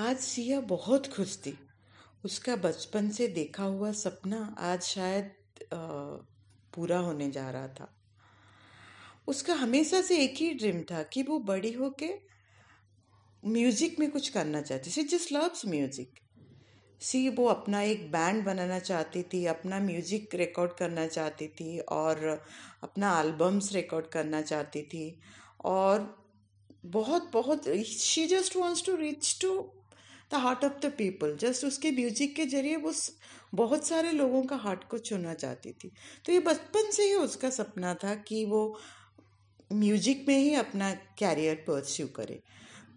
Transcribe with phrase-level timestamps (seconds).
[0.00, 1.52] आज सिया बहुत खुश थी।
[2.24, 5.30] उसका बचपन से देखा हुआ सपना आज शायद
[6.72, 7.88] पूरा होने जा रहा था।
[9.28, 12.08] उसका हमेशा से एक ही ड्रीम था कि वो बड़ी होके
[13.42, 16.20] म्यूज़िक में कुछ करना चाहती। She just loves music
[17.00, 22.24] she वो अपना एक बैंड बनाना चाहती थी, अपना म्यूज़िक रिकॉर्ड करना चाहती थी और
[22.82, 25.20] अपना एल्बम्स रिकॉर्ड करना चाहती थी।
[25.64, 26.08] और
[26.86, 29.52] बहुत बहुत she just wants to reach to
[30.30, 32.92] the heart of the people just उसके म्यूज़िक के ज़रिए वो
[33.54, 35.90] बहुत सारे लोगों का हार्ट को छूना चाहती थी।
[36.26, 38.78] तो ये बचपन से ही उसका सपना था कि वो
[39.72, 42.40] म्यूज़िक में ही अपना कैरियर परस्यू करे।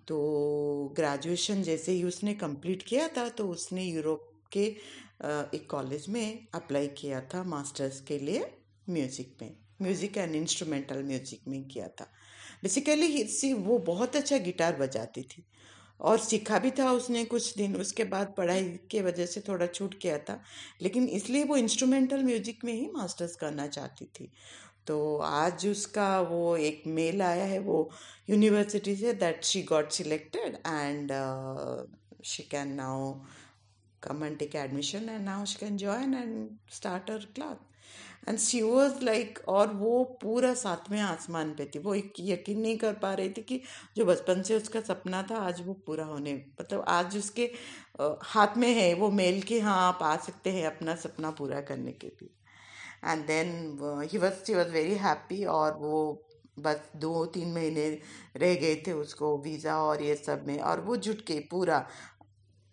[0.07, 4.63] तो ग्रेजुएशन जैसे ही उसने कंप्लीट किया था तो उसने यूरोप के
[5.55, 8.45] एक कॉलेज में अप्लाई किया था मास्टर्स के लिए
[8.89, 12.07] म्यूज़िक में। म्यूज़िक एंड इंस्ट्रूमेंटल म्यूज़िक में किया था।
[12.63, 15.43] बेसिकली सी वो बहुत अच्छा गिटार बजाती थी।
[15.99, 19.95] और सीखा भी था उसने कुछ दिन। उसके बाद पढ़ाई के वजह से थोड़ा छूट
[20.03, 20.39] गया था।
[20.81, 24.31] लेकिन इसलिए वो इंस्ट्रूमेंटल म्यूज़िक में ही मास्टर्स करना चाहती थी।
[24.87, 27.89] तो आज उसका वो एक मेल आया है वो
[28.29, 31.11] यूनिवर्सिटी से that she got selected and
[32.25, 33.13] she can now
[34.03, 36.49] come and take admission and now she can join and
[36.85, 37.57] her class
[38.27, 42.93] and she was like और वो पूरा सातवें आसमान पे थी। वो यकीन नहीं कर
[43.01, 43.61] पा रही थी कि
[43.97, 47.49] जो बचपन से उसका सपना था, आज वो पूरा होने मतलब आज उसके
[48.25, 51.91] हाथ में है वो मेल के हाँ आप आ सकते हैं अपना सपना पूरा करने
[51.93, 52.29] के लिए।
[53.03, 56.29] And then he was she was very happy और वो
[56.59, 57.87] बस दो तीन महीने
[58.37, 61.85] रह गए थे उसको वीज़ा और ये सब में। और वो जुट के पूरा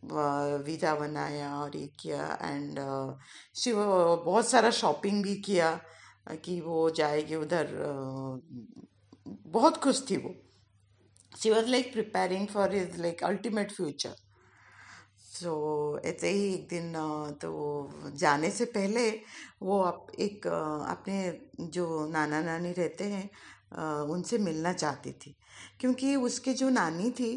[0.02, 2.78] वीज़ा बनाया और ये किया एंड
[3.54, 3.76] शिव
[4.24, 5.70] बहुत सारा शॉपिंग भी किया
[6.44, 7.68] कि वो जाएगी उधर
[9.26, 10.34] बहुत खुश थी वो।
[11.32, 14.14] She was like preparing for his like ultimate future
[15.32, 15.52] so
[16.04, 16.92] ऐसे ही एक दिन
[17.42, 19.08] तो जाने से पहले
[19.62, 21.16] वो आप एक अपने
[21.60, 23.28] जो नाना नानी रहते हैं
[24.10, 25.34] उनसे मिलना चाहती थी।
[25.80, 27.32] क्योंकि उसके जो नानी थी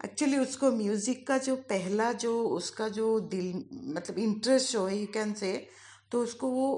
[0.00, 3.52] एक्चुअली उसको म्यूज़िक का जो पहला जो उसका जो दिल
[3.94, 5.52] मतलब इंटरेस्ट हो यू कैन से
[6.12, 6.68] तो उसको वो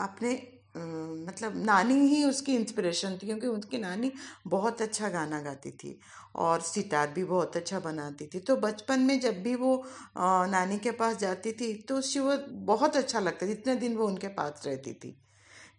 [0.00, 0.32] अपने
[0.76, 4.10] मतलब नानी ही उसकी इंस्पिरेशन थी, क्योंकि उसकी नानी
[4.46, 5.98] बहुत अच्छा गाना गाती थी
[6.36, 9.72] और सितार भी बहुत अच्छा बनाती थी। तो बचपन में जब भी वो
[10.18, 12.36] नानी के पास जाती थी तो उससे वो
[12.66, 15.16] बहुत अच्छा लगता था इतने दिन वो उनके पास रहती थी।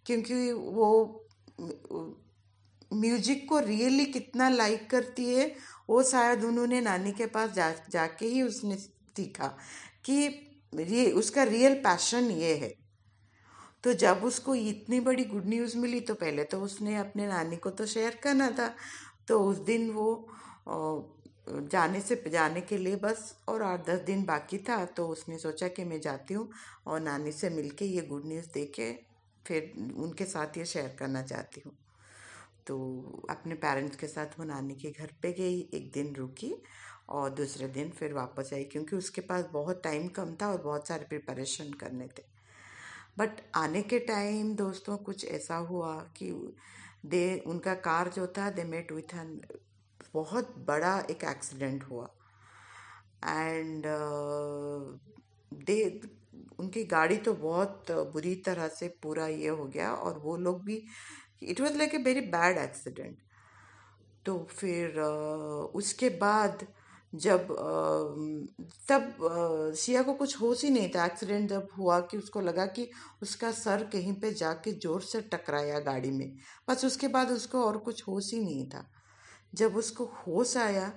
[0.06, 0.90] क्योंकि वो
[2.92, 5.46] म्यूज़िक को रियली कितना लाइक करती है,
[5.90, 9.46] वो शायद उन्होंने नानी के पास जा, जाके ही उसने सीखा
[10.04, 10.14] कि
[10.82, 12.72] ये उसका रियल पैशन ये है।
[13.84, 17.70] तो जब उसको इतनी बड़ी गुड न्यूज़ मिली तो पहले तो उसने अपने नानी को
[17.70, 18.74] तो शेयर करना था।
[19.28, 20.06] तो उस दिन वो
[21.48, 25.68] जाने से, जाने के लिए बस और आठ दस दिन बाकी था तो उसने सोचा
[25.68, 26.48] कि मैं जाती हूँ
[26.86, 28.92] और नानी से मिलके ये गुड न्यूज़ दे के
[29.46, 31.76] फिर उनके साथ ये शेयर करना चाहती हूँ।
[32.66, 32.76] तो
[33.30, 36.54] अपने पेरेंट्स के साथ वो नानी के घर पे गई, एक दिन रुकी
[37.08, 40.88] और दूसरे दिन फिर वापस आई क्योंकि उसके पास बहुत टाइम कम था और बहुत
[40.88, 42.24] सारे प्रिपरेशन करने थे।
[43.18, 46.30] बट आने के टाइम दोस्तों कुछ ऐसा हुआ कि
[47.06, 49.40] दे, उनका कार जो था दे मेट विथ एन
[50.14, 52.08] बहुत बड़ा एक एक्सीडेंट हुआ।
[53.24, 53.84] एंड
[55.52, 56.00] दे,
[56.58, 60.82] उनकी गाड़ी तो बहुत बुरी तरह से पूरा ये हो गया और वो लोग भी
[61.42, 63.18] it was like a very bad accident
[64.26, 64.98] तो फिर
[65.74, 66.66] उसके बाद
[67.12, 67.48] जब
[68.88, 69.16] तब
[69.76, 72.88] सिया को कुछ होश ही नहीं था। एक्सीडेंट जब हुआ कि उसको लगा कि
[73.22, 76.32] उसका सर कहीं पे जाके ज़ोर से टकराया गाड़ी में।
[76.68, 78.84] बस उसके बाद उसको और कुछ होश ही नहीं था।
[79.54, 80.92] जब उसको होश आया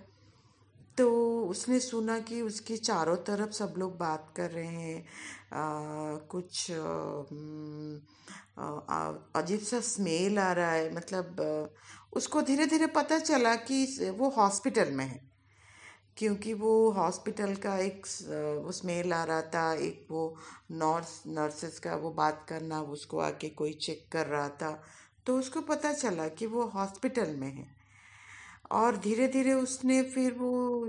[0.97, 1.07] तो
[1.45, 5.01] उसने सुना कि उसके चारों तरफ़ सब लोग बात कर रहे हैं।
[5.53, 6.71] आ, कुछ
[9.35, 11.69] अजीब सा स्मेल आ रहा है। मतलब
[12.13, 15.23] उसको धीरे धीरे पता चला कि वो हॉस्पिटल में है।
[16.17, 18.05] क्योंकि वो हॉस्पिटल का एक
[18.65, 20.35] वो स्मेल आ रहा था। एक वो
[20.71, 24.81] नर्स नर्सेस का वो बात करना उसको आके कोई चेक कर रहा था।
[25.25, 27.74] तो उसको पता चला कि वो हॉस्पिटल में है।
[28.71, 30.85] और धीरे धीरे उसने फिर वो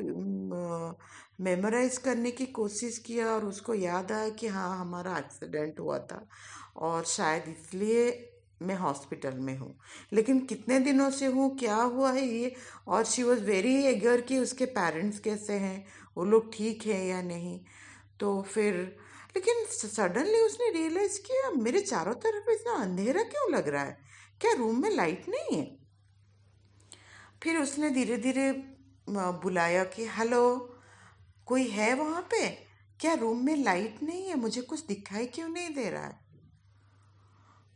[1.40, 6.28] मेमोराइज करने की कोशिश किया और उसको याद आया कि हाँ हमारा एक्सीडेंट हुआ था
[6.76, 8.32] और शायद इसलिए
[8.62, 9.78] मैं हॉस्पिटल में हूँ।
[10.12, 12.54] लेकिन कितने दिनों से हूँ, क्या हुआ है ये?
[12.88, 15.86] और शी वॉज़ वेरी एगर कि उसके पेरेंट्स कैसे हैं?
[16.16, 17.60] वो लोग ठीक हैं या नहीं?
[18.20, 18.74] तो फिर,
[19.36, 23.98] लेकिन सडनली उसने रियलाइज़ किया, मेरे चारों तरफ़ इतना अंधेरा क्यों लग रहा है?
[24.40, 25.85] क्या रूम में लाइट नहीं है?
[27.46, 28.50] फिर उसने धीरे धीरे
[29.42, 30.42] बुलाया कि, हेलो,
[31.46, 32.48] कोई है वहाँ पे?
[33.00, 34.34] क्या रूम में लाइट नहीं है?
[34.34, 36.18] मुझे कुछ दिखाई क्यों नहीं दे रहा है?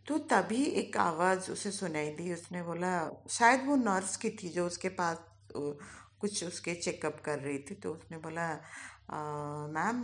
[0.09, 2.95] तो तभी एक आवाज़ उसे सुनाई दी। उसने बोला,
[3.31, 5.21] शायद वो नर्स की थी जो उसके पास
[5.55, 8.49] कुछ उसके चेकअप कर रही थी। तो उसने बोला
[9.75, 10.03] मैम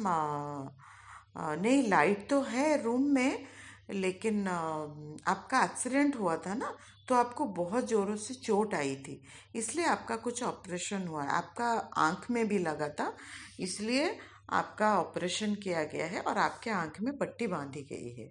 [1.62, 3.46] नहीं, लाइट तो है रूम में
[3.88, 6.74] लेकिन आपका एक्सीडेंट हुआ था ना
[7.08, 9.20] तो आपको बहुत ज़ोरों से चोट आई थी।
[9.54, 11.68] इसलिए आपका कुछ ऑपरेशन हुआ। है आपका
[11.98, 13.12] आँख में भी लगा था,
[13.60, 14.16] इसलिए
[14.50, 18.30] आपका ऑपरेशन किया गया है और आपके आँख में पट्टी बांधी गई है।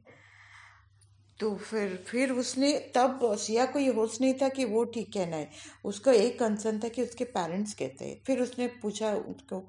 [1.40, 5.36] तो फिर फिर उसने तब सिया को ये होश नहीं था कि वो ठीक कहना
[5.36, 5.50] है।
[5.86, 9.60] उसको एक कंसर्न था कि उसके पेरेंट्स कहते हैं। फिर उसने पूछा उसको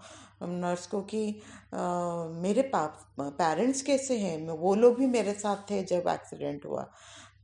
[0.42, 1.28] नर्स को कि
[1.74, 4.48] आ, मेरे पाप पेरेंट्स कैसे हैं?
[4.48, 6.88] वो लोग भी मेरे साथ थे जब एक्सीडेंट हुआ।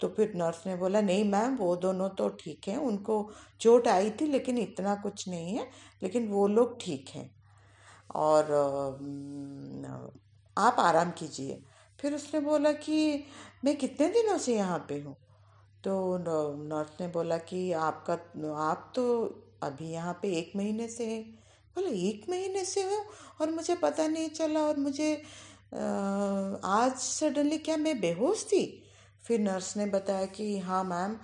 [0.01, 3.17] तो फिर नर्स ने बोला नहीं मैम वो दोनों तो ठीक हैं। उनको
[3.61, 5.69] चोट आई थी लेकिन इतना कुछ नहीं है
[6.03, 7.31] लेकिन वो लोग ठीक हैं।
[8.15, 8.53] और
[10.57, 11.63] आप आराम कीजिए।
[12.03, 13.25] फिर उसने बोला कि,
[13.65, 15.17] मैं कितने दिनों से यहाँ पे हूँ?
[15.85, 18.15] तो नर्स ने बोला कि, आपका,
[18.63, 19.05] आप तो
[19.63, 21.23] अभी यहाँ पे एक महीने से हैं।
[21.77, 23.05] बोला, एक महीने से हो?
[23.41, 25.15] और मुझे पता नहीं चला और मुझे
[25.75, 28.65] आज सडनली क्या मैं बेहोश थी?
[29.25, 31.17] फिर नर्स ने बताया कि हाँ मैम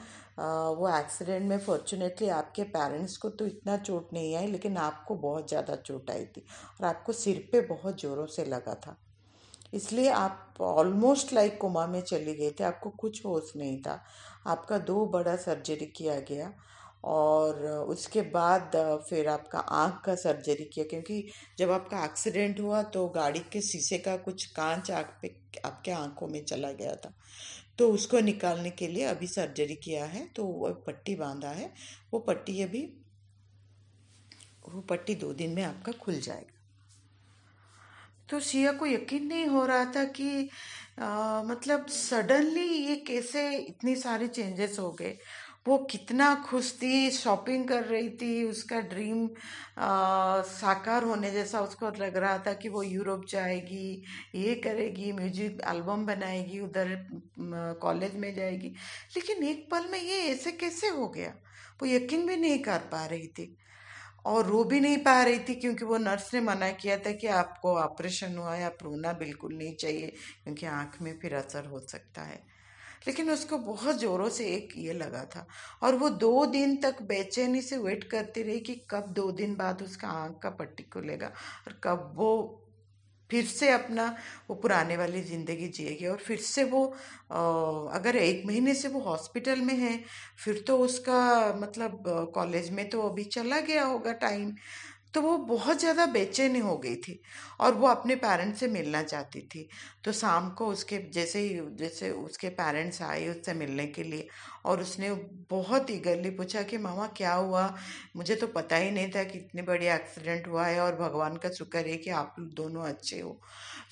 [0.78, 5.48] वो एक्सीडेंट में फॉर्चुनेटली आपके पेरेंट्स को तो इतना चोट नहीं आई, लेकिन आपको बहुत
[5.48, 6.44] ज़्यादा चोट आई थी
[6.80, 8.96] और आपको सिर पे बहुत ज़ोरों से लगा था।
[9.72, 14.02] इसलिए आप ऑलमोस्ट लाइक कोमा में चले गए थे, आपको कुछ होश नहीं था।
[14.46, 16.52] आपका दो बड़ा सर्जरी किया गया
[17.04, 18.70] और उसके बाद
[19.08, 23.98] फिर आपका आँख का सर्जरी किया, क्योंकि जब आपका एक्सीडेंट हुआ तो गाड़ी के शीशे
[23.98, 25.34] का कुछ कांच आँख पे,
[25.64, 27.12] आपके आँखों में चला गया था।
[27.78, 31.72] तो उसको निकालने के लिए अभी सर्जरी किया है तो वो पट्टी बांधा है,
[32.12, 32.82] वो पट्टी अभी,
[34.68, 36.57] वो पट्टी दो दिन में आपका खुल जाएगा।
[38.28, 40.48] तो सिया को यकीन नहीं हो रहा था कि
[41.00, 45.16] आ, मतलब सडनली ये कैसे इतनी सारी चेंजेस हो गए।
[45.68, 49.26] वो कितना खुश थी शॉपिंग कर रही थी उसका ड्रीम
[50.50, 54.02] साकार होने जैसा उसको लग रहा था कि वो यूरोप जाएगी
[54.34, 56.96] ये करेगी म्यूज़िक एल्बम बनाएगी उधर
[57.82, 58.74] कॉलेज में जाएगी।
[59.16, 61.34] लेकिन एक पल में ये ऐसे कैसे हो गया?
[61.82, 63.54] वो यकीन भी नहीं कर पा रही थी।
[64.26, 67.26] और रो भी नहीं पा रही थी क्योंकि वो नर्स ने मना किया था कि
[67.26, 70.06] आपको ऑपरेशन हुआ है आप रोना बिल्कुल नहीं चाहिए
[70.44, 72.42] क्योंकि आँख में फिर असर हो सकता है।
[73.08, 75.46] लेकिन उसको बहुत ज़ोरों से एक ये लगा था
[75.82, 79.82] और वो दो दिन तक बेचैनी से वेट करती रही कि कब दो दिन बाद
[79.82, 81.26] उसका आँख का पट्टी खुलेगा
[81.66, 82.64] और कब वो
[83.30, 84.06] फिर से अपना
[84.48, 86.84] वो पुराने वाली ज़िंदगी जिएगी। और फिर से वो
[87.94, 89.98] अगर एक महीने से वो हॉस्पिटल में है,
[90.38, 91.20] फिर तो उसका
[91.56, 92.02] मतलब
[92.34, 94.52] कॉलेज में तो अभी चला गया होगा टाइम।
[95.14, 97.20] तो वो बहुत ज़्यादा बेचैनी हो गई थी
[97.60, 99.68] और वो अपने पेरेंट्स से मिलना चाहती थी।
[100.04, 104.28] तो शाम को उसके, जैसे ही, जैसे उसके पेरेंट्स आए उससे मिलने के लिए
[104.68, 105.10] और उसने
[105.50, 107.62] बहुत ईगरली पूछा कि, मामा, क्या हुआ?
[108.16, 111.50] मुझे तो पता ही नहीं था कि इतनी बड़ी एक्सीडेंट हुआ है और भगवान का
[111.50, 113.40] शुक्र है कि आप दोनों अच्छे हो।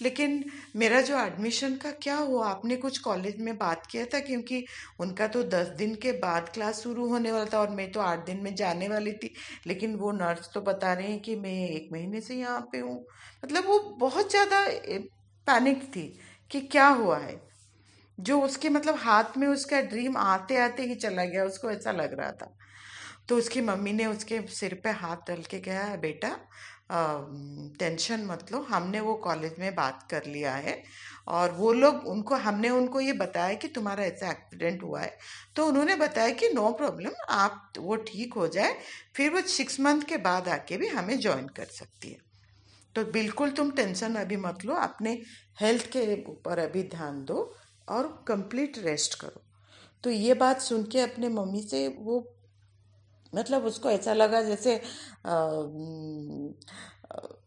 [0.02, 0.44] लेकिन
[0.76, 2.46] मेरा जो एडमिशन का क्या हुआ?
[2.48, 4.20] आपने कुछ कॉलेज में बात किया था?
[4.20, 4.64] क्योंकि
[5.00, 8.26] उनका तो दस दिन के बाद क्लास शुरू होने वाला था और मैं तो आठ
[8.26, 9.34] दिन में जाने वाली थी।
[9.66, 13.04] लेकिन वो नर्स तो बता रहे हैं कि मैं एक महीने से यहाँ पे हूँ।
[13.44, 14.64] मतलब वो बहुत ज़्यादा
[15.46, 16.08] पैनिक थी
[16.50, 17.45] कि क्या हुआ है?
[18.18, 22.18] जो उसके मतलब हाथ में उसका ड्रीम आते आते ही चला गया, उसको ऐसा लग
[22.20, 22.54] रहा था।
[23.28, 26.36] तो उसकी मम्मी ने उसके सिर पे हाथ डल के कहा, बेटा
[27.78, 30.82] टेंशन मत लो, हमने वो कॉलेज में बात कर लिया है
[31.28, 35.16] और वो लोग उनको, हमने उनको ये बताया कि तुम्हारा ऐसा एक्सीडेंट हुआ है।
[35.56, 38.76] तो उन्होंने बताया कि नो प्रॉब्लम आप वो ठीक हो जाए,
[39.16, 42.24] फिर वो सिक्स मंथ के बाद आके भी हमें ज्वाइन कर सकती है।
[42.94, 45.20] तो बिल्कुल तुम टेंशन अभी मत लो, अपने
[45.60, 47.54] हेल्थ के ऊपर अभी ध्यान दो।
[47.88, 49.42] और कंप्लीट रेस्ट करो।
[50.04, 52.24] तो ये बात सुन के अपने मम्मी से वो
[53.32, 54.76] मतलब उसको ऐसा लगा जैसे
[55.26, 55.36] आ,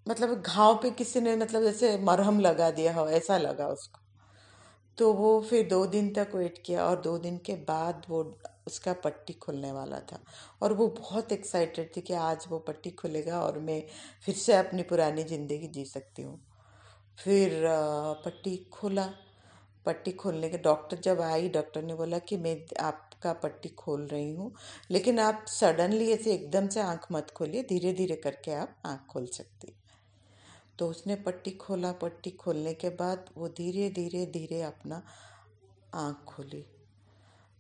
[0.09, 3.99] मतलब घाव पे किसी ने मतलब जैसे मरहम लगा दिया हो ऐसा लगा उसको।
[4.97, 8.21] तो वो फिर दो दिन तक वेट किया और दो दिन के बाद वो
[8.67, 10.19] उसका पट्टी खुलने वाला था।
[10.61, 13.81] और वो बहुत एक्साइटेड थी कि आज वो पट्टी खुलेगा और मैं
[14.25, 16.39] फिर से अपनी पुरानी ज़िंदगी जी सकती हूँ।
[17.17, 17.61] फिर
[18.25, 19.09] पट्टी खुला।
[19.85, 24.33] पट्टी खोलने के, डॉक्टर जब आई, डॉक्टर ने बोला कि मैं आपका पट्टी खोल रही
[24.33, 24.51] हूँ,
[24.91, 29.25] लेकिन आप सडनली ऐसे एकदम से आँख मत खोलिए धीरे धीरे करके आप आँख खोल
[29.25, 29.73] सकती
[30.79, 35.01] तो उसने पट्टी खोला, पट्टी खोलने के बाद वो धीरे धीरे धीरे अपना
[35.95, 36.63] आँख खोली।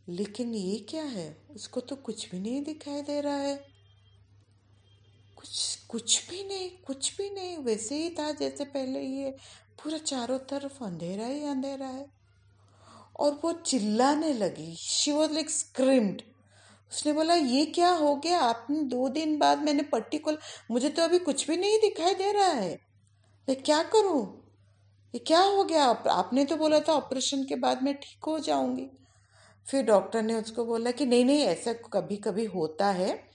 [0.09, 1.35] लेकिन ये क्या है?
[1.55, 3.68] उसको तो कुछ भी नहीं दिखाई दे रहा है।
[5.39, 9.31] कुछ कुछ भी नहीं कुछ भी नहीं वैसे ही था जैसे पहले ये
[9.83, 12.05] पूरा चारों तरफ़ अंधेरा ही अंधेरा है।
[13.19, 16.21] और वो चिल्लाने लगी। शी वॉज़ लाइक स्क्रिम्ड
[16.91, 18.39] उसने बोला ये क्या हो गया?
[18.39, 20.37] आपने दो दिन बाद मैंने पट्टी खोल
[20.71, 22.79] मुझे तो अभी कुछ भी नहीं दिखाई दे रहा है।
[23.49, 24.51] मैं क्या करूँ?
[25.15, 25.85] ये क्या हो गया?
[25.85, 28.89] आप, आपने तो बोला था ऑपरेशन के बाद मैं ठीक हो जाऊँगी।
[29.67, 33.28] फिर डॉक्टर ने उसको बोला कि नहीं नहीं ऐसा कभी कभी होता है।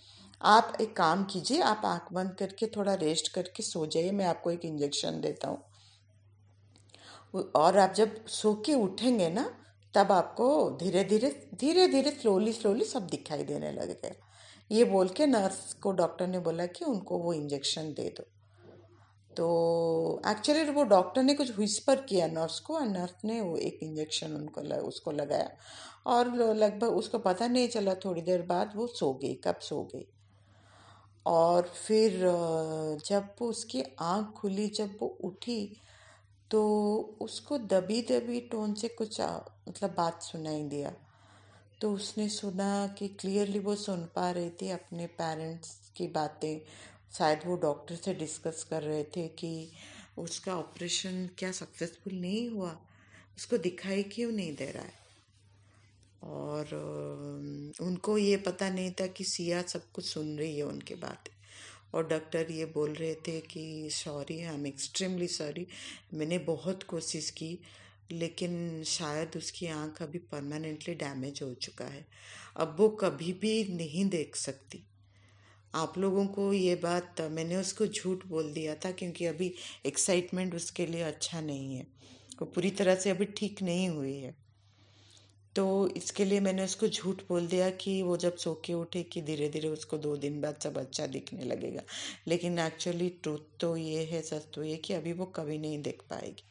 [0.44, 4.50] आप एक काम कीजिए आप आँख बंद करके थोड़ा रेस्ट करके सो जाइए मैं आपको
[4.50, 5.62] एक इंजेक्शन देता हूँ।
[7.56, 9.44] और आप जब सो के उठेंगे ना
[9.94, 14.10] तब आपको धीरे धीरे धीरे धीरे स्लोली स्लोली सब दिखाई देने लगेगा।
[14.70, 18.24] ये बोल के नर्स को डॉक्टर ने बोला कि उनको वो इंजेक्शन दे दो।
[19.36, 23.78] तो एक्चुअली वो डॉक्टर ने कुछ विस्पर किया नर्स को और नर्स ने वो एक
[23.82, 25.50] इंजेक्शन उनको लग, उसको लगाया।
[26.06, 30.06] और लगभग उसको पता नहीं चला थोड़ी देर बाद वो सो गई कब सो गई।
[31.26, 32.20] और फिर
[33.06, 35.76] जब उसकी आँख खुली, जब वो उठी
[36.50, 36.62] तो
[37.20, 40.92] उसको दबी दबी टोन से कुछ मतलब बात सुनाई दिया।
[41.80, 46.60] तो उसने सुना कि क्लियरली वो सुन पा रही थी अपने पेरेंट्स की बातें।
[47.18, 49.70] शायद वो डॉक्टर से डिस्कस कर रहे थे कि
[50.18, 52.76] उसका ऑपरेशन क्या सक्सेसफुल नहीं हुआ।
[53.36, 55.03] उसको दिखाई क्यों नहीं दे रहा है?
[56.24, 56.74] और
[57.80, 61.24] उनको ये पता नहीं था कि सिया सब कुछ सुन रही है उनके बात।
[61.94, 65.66] और डॉक्टर ये बोल रहे थे कि sorry, I am extremely sorry,
[66.14, 67.58] मैंने बहुत कोशिश की,
[68.12, 72.06] लेकिन शायद उसकी आँख अभी परमानेंटली डैमेज हो चुका है।
[72.56, 74.86] अब वो कभी भी नहीं देख सकती।
[75.74, 79.54] आप लोगों को ये बात, मैंने उसको झूठ बोल दिया था क्योंकि अभी
[79.86, 81.82] एक्साइटमेंट उसके लिए अच्छा नहीं है।
[82.40, 84.43] वो पूरी तरह से अभी ठीक नहीं हुई है।
[85.56, 89.20] तो इसके लिए मैंने उसको झूठ बोल दिया कि वो जब सो के उठे कि
[89.22, 91.82] धीरे धीरे उसको दो दिन बाद सब अच्छा दिखने लगेगा।
[92.28, 96.02] लेकिन एक्चुअली ट्रूथ तो ये है, सच तो ये कि अभी वो कभी नहीं देख
[96.10, 96.44] पाएगी।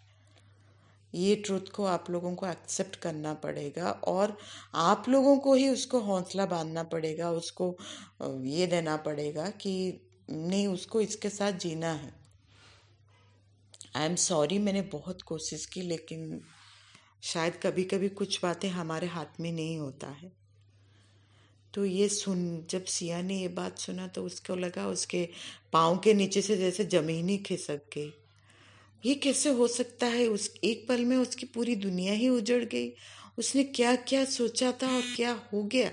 [1.13, 4.38] ये ट्रूथ को आप लोगों को एक्सेप्ट करना पड़ेगा और
[4.75, 7.75] आप लोगों को ही उसको हौसला बांधना पड़ेगा, उसको
[8.45, 12.13] ये देना पड़ेगा कि नहीं, उसको इसके साथ जीना है।
[13.95, 16.41] आई एम सॉरी मैंने बहुत कोशिश की, लेकिन
[17.23, 20.31] शायद कभी कभी कुछ बातें हमारे हाथ में नहीं होता है।
[21.73, 25.29] तो ये सुन जब सिया ने ये बात सुना तो उसको लगा उसके
[25.73, 28.13] पाँव के नीचे से जैसे ज़मीन ही खिसक गई।
[29.05, 30.27] ये कैसे हो सकता है?
[30.27, 32.93] उस एक पल में उसकी पूरी दुनिया ही उजड़ गई।
[33.37, 35.91] उसने क्या क्या सोचा था और क्या हो गया?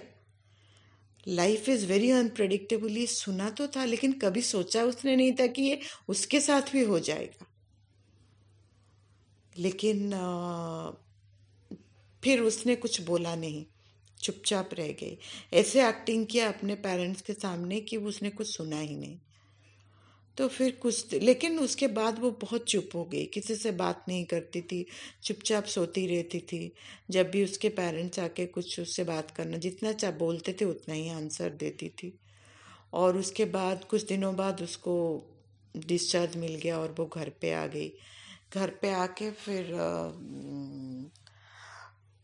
[1.29, 5.63] लाइफ इज़ वेरी अनप्रडिक्टेबल ये सुना तो था लेकिन कभी सोचा उसने नहीं था कि
[5.63, 7.47] ये उसके साथ भी हो जाएगा।
[9.59, 10.91] लेकिन आ,
[12.25, 13.67] फिर उसने कुछ बोला नहीं।
[14.23, 15.19] चुपचाप रह गई।
[15.53, 19.19] ऐसे एक्टिंग किया अपने पेरेंट्स के सामने कि उसने कुछ सुना ही नहीं।
[20.37, 24.25] तो फिर कुछ लेकिन उसके बाद वो बहुत चुप हो गई। किसी से बात नहीं
[24.25, 24.87] करती थी,
[25.23, 26.73] चुपचाप सोती रहती थी।
[27.11, 31.09] जब भी उसके पेरेंट्स आके कुछ उससे बात करना, जितना चाह बोलते थे उतना ही
[31.09, 32.19] आंसर देती थी।
[32.93, 35.25] और उसके बाद, कुछ दिनों बाद उसको
[35.77, 37.93] डिस्चार्ज मिल गया और वो घर पे आ गई।
[38.55, 39.65] घर पे आके फिर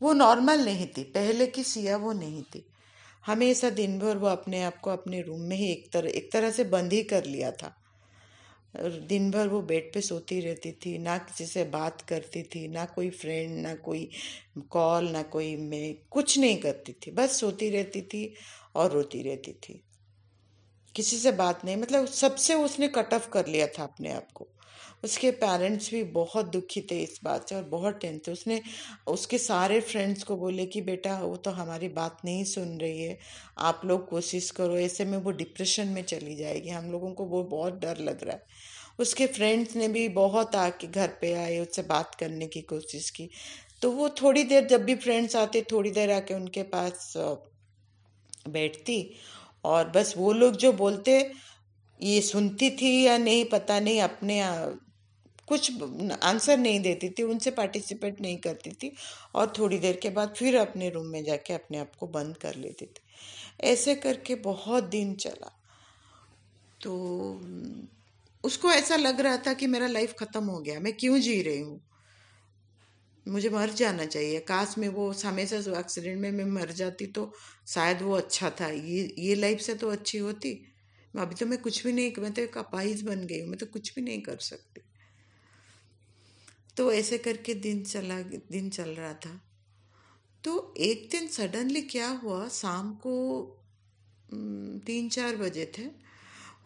[0.02, 2.66] वो नॉर्मल नहीं थी। पहले की सिया वो नहीं थी।
[3.26, 6.50] हमेशा दिन भर वो अपने आप को अपने रूम में ही एक तरह एक तरह
[6.50, 7.82] से बंद ही कर लिया था।
[8.76, 12.84] दिन भर वो बेड पे सोती रहती थी, ना किसी से बात करती थी, ना
[12.84, 14.10] कोई फ्रेंड ना कोई
[14.70, 18.34] कॉल ना कोई मैं कुछ नहीं करती थी। बस सोती रहती थी
[18.74, 19.82] और रोती रहती थी।
[20.94, 24.48] किसी से बात नहीं मतलब सबसे उसने कट ऑफ़ कर लिया था अपने आप को।
[25.06, 28.60] उसके पेरेंट्स भी बहुत दुखी थे इस बात से और बहुत टेंस थे। उसने
[29.06, 33.18] उसके सारे फ्रेंड्स को बोले कि, बेटा, वो तो हमारी बात नहीं सुन रही है।
[33.58, 37.42] आप लोग कोशिश करो, ऐसे में वो डिप्रेशन में चली जाएगी। हम लोगों को वो
[37.44, 38.42] बहुत डर लग रहा है।
[38.98, 43.28] उसके फ्रेंड्स ने भी बहुत आके घर पे आए उससे बात करने की कोशिश की।
[43.82, 47.12] तो वो थोड़ी देर जब भी फ्रेंड्स आते, थोड़ी देर आके उनके पास
[48.48, 48.98] बैठती
[49.64, 51.32] और बस वो लोग जो बोलते,
[52.00, 54.40] ये सुनती थी या नहीं, पता नहीं, अपने
[55.48, 55.82] कुछ
[56.22, 58.92] आंसर नहीं देती थी, उनसे पार्टिसिपेट नहीं करती थी
[59.34, 62.54] और थोड़ी देर के बाद फिर अपने रूम में जाके अपने आप को बंद कर
[62.54, 63.02] लेती थी।
[63.64, 65.52] ऐसे करके बहुत दिन चला।
[66.80, 66.94] तो
[68.44, 71.60] उसको ऐसा लग रहा था कि मेरा लाइफ ख़त्म हो गया, मैं क्यों जी रही
[71.60, 71.80] हूँ?
[73.26, 77.32] मुझे मर जाना चाहिए। काश में वो हमेशा एक्सीडेंट में मैं मर जाती तो
[77.66, 80.52] शायद वो अच्छा था। ये ये लाइफ से तो अच्छी होती।
[81.14, 83.66] अभी तो मैं कुछ भी नहीं, मैं तो एक अपाइज बन गई हूँ, मैं तो
[83.66, 84.85] कुछ भी नहीं कर सकती।
[86.76, 89.40] तो ऐसे करके दिन चला, दिन चल रहा था।
[90.44, 93.14] तो एक दिन सडनली क्या हुआ, शाम को
[94.86, 95.86] तीन चार बजे थे।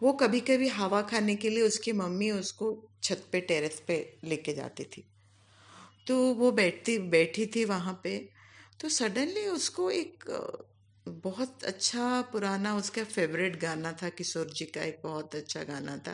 [0.01, 4.53] वो कभी कभी हवा खाने के लिए उसकी मम्मी उसको छत पे, टेरेस पे लेके
[4.53, 5.03] जाती थी।
[6.07, 8.17] तो वो बैठती, बैठी थी वहाँ पे।
[8.79, 10.23] तो सडनली उसको एक,
[11.07, 16.13] बहुत अच्छा पुराना उसका फेवरेट गाना था, किशोर जी का एक बहुत अच्छा गाना था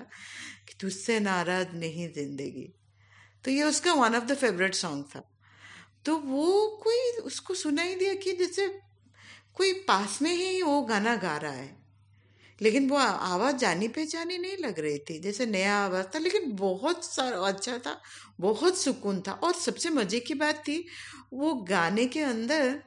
[0.68, 2.74] कि तुझसे नाराज़ नहीं ज़िंदगी।
[3.48, 5.32] तो ये उसका one of the favourite song था।
[6.06, 8.68] तो वो कोई उसको सुनाई दिया कि जैसे
[9.56, 11.78] कोई पास में ही वो गाना गा रहा है।
[12.62, 17.06] लेकिन वो आवाज़ जानी पहचानी नहीं लग रही थी, जैसे नया आवाज़ था, लेकिन बहुत
[17.06, 18.02] सारा अच्छा था,
[18.40, 20.88] बहुत सुकून था। और सबसे मज़े की बात थी,
[21.34, 22.84] वो गाने के अंदर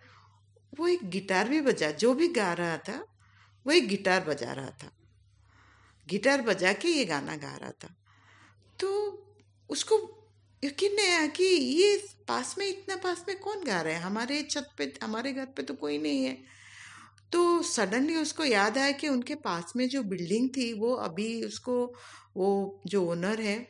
[0.79, 3.05] वो एक गिटार भी बजा, जो भी गा रहा था,
[3.67, 4.93] वो एक गिटार बजा रहा था।
[6.09, 7.97] गिटार बजा के ये गाना गा रहा था।
[8.81, 9.17] तो
[9.71, 10.17] उसको
[10.65, 14.01] यकीन नहीं आया कि ये पास में, इतना पास में कौन गा रहा है?
[14.01, 16.39] हमारे छत पे, हमारे घर पे तो कोई नहीं है।
[17.33, 21.95] तो सडनली उसको याद आया कि उनके पास में जो बिल्डिंग थी, वो अभी उसको,
[22.37, 23.69] वो जो ओनर है,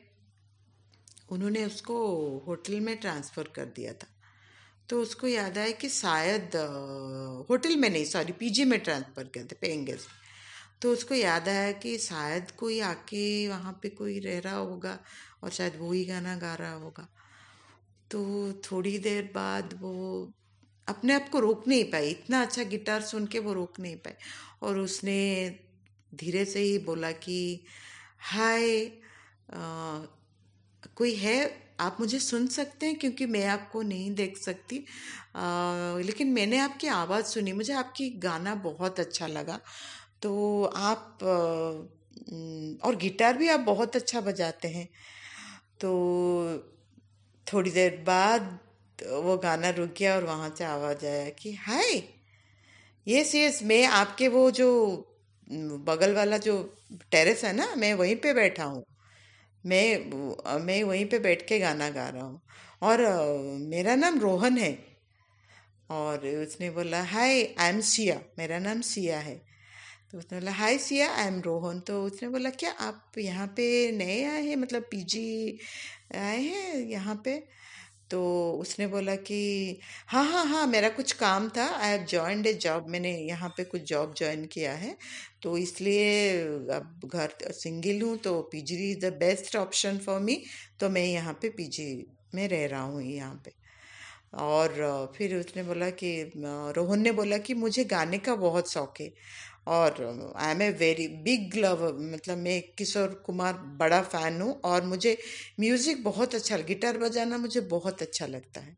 [1.31, 1.97] उन्होंने उसको
[2.47, 4.07] होटल में ट्रांसफ़र कर दिया था।
[4.89, 6.51] तो उसको याद आया कि शायद
[7.51, 10.20] होटल में नहीं, सॉरी, पीजी में ट्रांसफ़र थे, पेइंग गेस्ट।
[10.83, 14.99] तो उसको याद आया कि शायद कोई आके वहाँ पे कोई रह रहा होगा
[15.45, 17.09] और शायद वो ही गाना गा रहा होगा।
[18.11, 19.93] तो थोड़ी देर बाद वो
[20.89, 24.15] अपने आप को रोक नहीं पाई। इतना अच्छा गिटार सुन के वो रोक नहीं पाई
[24.63, 25.19] और उसने
[26.15, 27.65] धीरे से ही बोला कि
[28.33, 28.85] हाय
[30.97, 31.71] कोई है?
[31.81, 34.79] आप मुझे सुन सकते हैं क्योंकि मैं आपको नहीं देख सकती।
[35.37, 39.61] आ, लेकिन मैंने आपकी आवाज़ सुनी। मुझे आपकी गाना बहुत अच्छा लगा।
[40.23, 41.19] तो आप
[42.85, 44.89] और गिटार भी आप बहुत अच्छा बजाते हैं।
[45.81, 45.91] तो
[47.47, 48.59] थोड़ी देर बाद
[48.99, 52.03] वो गाना रुक गया और वहाँ से आवाज़ आया कि, हाय
[53.09, 54.69] यस यस मैं आपके वो जो
[55.87, 56.75] बगल वाला जो
[57.13, 58.85] टेरेस है ना, मैं वहीं पे बैठा हूँ।
[59.67, 62.41] मैं मैं वहीं पे बैठ के गाना गा रहा हूँ।
[62.83, 63.01] और
[63.61, 64.73] मेरा नाम रोहन है।
[65.91, 69.50] और उसने बोला, हाय, आई एम सिया। मेरा नाम सिया है।
[70.13, 71.81] तो उसने बोला, hi Siya I am Rohan.
[71.89, 74.57] तो उसने बोला, क्या आप यहाँ पे नए आए हैं?
[74.57, 75.59] मतलब पीजी
[76.17, 77.39] आए हैं यहाँ पे?
[78.11, 78.21] तो
[78.61, 82.89] उसने बोला कि हाँ हाँ हाँ मेरा कुछ काम था। I have joined a job
[82.91, 84.97] मैंने यहाँ पे कुछ जॉब ज्वाइन किया है।
[85.43, 86.41] तो इसलिए
[86.77, 90.43] अब घर सिंगल हूँ तो PG is the best option for me
[90.81, 91.89] तो मैं यहाँ पे पीजी
[92.35, 93.53] में रह रहा हूँ यहाँ पे।
[94.39, 99.11] और फिर उसने बोला कि रोहन ने बोला कि, मुझे गाने का बहुत शौक है।
[99.67, 104.85] और I am a very big love मतलब मैं किशोर कुमार बड़ा फ़ैन हूँ और
[104.85, 105.17] मुझे
[105.61, 108.77] म्यूज़िक बहुत अच्छा गिटार बजाना मुझे बहुत अच्छा लगता है।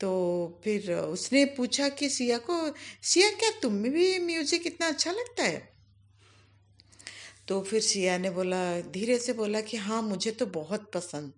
[0.00, 5.42] तो फिर उसने पूछा कि सिया को, सिया क्या तुम्हें भी म्यूज़िक इतना अच्छा लगता
[5.42, 5.68] है?
[7.48, 11.32] तो फिर सिया ने बोला, धीरे से बोला कि हाँ मुझे तो बहुत पसंद।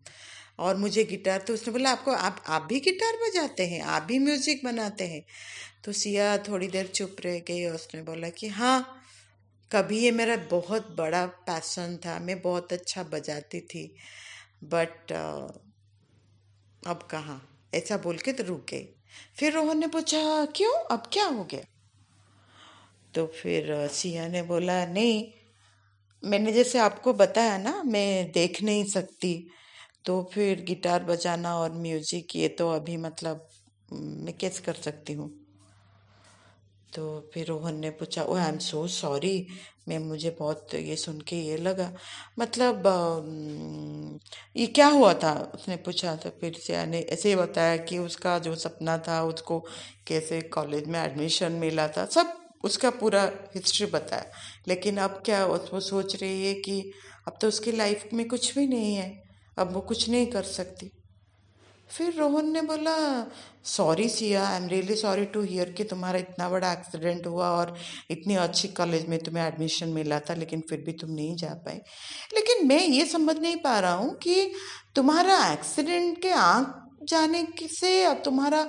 [0.59, 4.19] और मुझे गिटार तो उसने बोला, आपको, आप आप भी गिटार बजाते हैं, आप भी
[4.19, 5.25] म्यूज़िक बनाते हैं।
[5.85, 9.03] तो सिया थोड़ी देर चुप रह गई और उसने बोला कि हाँ
[9.73, 13.95] कभी ये मेरा बहुत बड़ा पैसन था, मैं बहुत अच्छा बजाती थी
[14.64, 15.12] बट
[16.87, 17.49] अब कहाँ?
[17.75, 18.88] ऐसा बोल के तो रुक गई।
[19.37, 20.73] फिर रोहन ने पूछा, क्यों?
[20.90, 21.61] अब क्या हो गया?
[23.14, 25.33] तो फिर सिया ने बोला, नहीं,
[26.25, 29.49] मैंने जैसे आपको बताया ना, मैं देख नहीं सकती।
[30.05, 33.49] तो फिर गिटार बजाना और म्यूज़िक ये तो अभी मतलब
[33.92, 35.41] मैं कैसे कर सकती हूँ?
[36.94, 39.46] तो फिर रोहन ने पूछा oh I am so sorry
[39.88, 41.90] मैं, मुझे बहुत ये सुन के ये लगा।
[42.38, 42.83] मतलब
[44.57, 45.33] ये क्या हुआ था?
[45.55, 49.59] उसने पूछा तो फिर से ने ऐसे ही बताया कि उसका जो सपना था, उसको
[50.07, 52.33] कैसे कॉलेज में एडमिशन मिला था, सब
[52.64, 53.22] उसका पूरा
[53.55, 54.24] हिस्ट्री बताया।
[54.68, 56.81] लेकिन अब क्या वो सोच रही है कि
[57.28, 59.11] अब तो उसकी लाइफ में कुछ भी नहीं है।
[59.59, 60.90] अब वो कुछ नहीं कर सकती।
[61.96, 63.26] फिर रोहन ने बोला
[63.64, 67.76] sorry Siya I am really sorry to hear कि तुम्हारा इतना बड़ा एक्सीडेंट हुआ और
[68.11, 71.81] इतनी अच्छी कॉलेज में तुम्हें एडमिशन मिला था, लेकिन फिर भी तुम नहीं जा पाए।
[72.35, 74.52] लेकिन मैं ये समझ नहीं पा रहा हूँ कि
[74.94, 78.68] तुम्हारा एक्सीडेंट के आँख जाने से अब तुम्हारा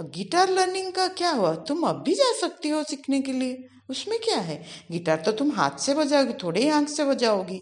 [0.00, 1.54] गिटार लर्निंग का क्या हुआ?
[1.54, 4.64] तुम अब भी जा सकती हो सीखने के लिए। उसमें क्या है?
[4.90, 7.60] गिटार तो तुम हाथ से बजाओगी, थोड़े ही आँख से बजाओगी।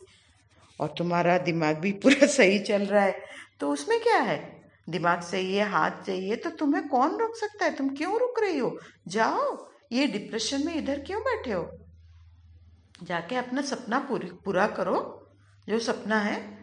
[0.80, 3.20] और तुम्हारा दिमाग भी पूरा सही चल रहा है।
[3.60, 4.59] तो उसमें क्या है?
[4.90, 7.76] दिमाग है हाथ चाहिए तो तुम्हें कौन रोक सकता है?
[7.76, 8.78] तुम क्यों रुक रही हो?
[9.08, 11.70] जाओ, ये डिप्रेशन में इधर क्यों बैठे हो?
[13.02, 15.26] जाके अपना सपना पूरी, पूरा करो,
[15.68, 16.60] जो सपना है।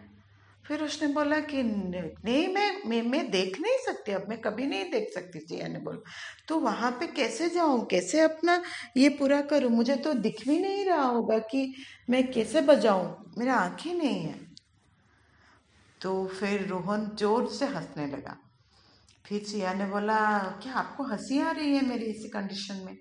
[0.68, 4.92] फिर उसने बोला कि, नहीं, मैं मैं मैं देख नहीं सकती, अब मैं कभी नहीं
[4.92, 6.02] देख सकती। सिया ने बोला
[6.48, 7.86] तो वहाँ पे कैसे जाऊँ?
[7.86, 8.64] कैसे अपना
[8.98, 9.72] ये पूरा करूँ?
[9.72, 11.74] मुझे तो दिख भी नहीं रहा होगा कि
[12.10, 13.34] मैं कैसे बजाऊँ?
[13.38, 14.47] मेरा आँख नहीं है।
[16.02, 18.38] तो फिर रोहन ज़ोर से हंसने लगा।
[19.26, 20.18] फिर सिया ने बोला,
[20.64, 22.98] क्या आपको हँसी आ रही है मेरी इसी कंडीशन में?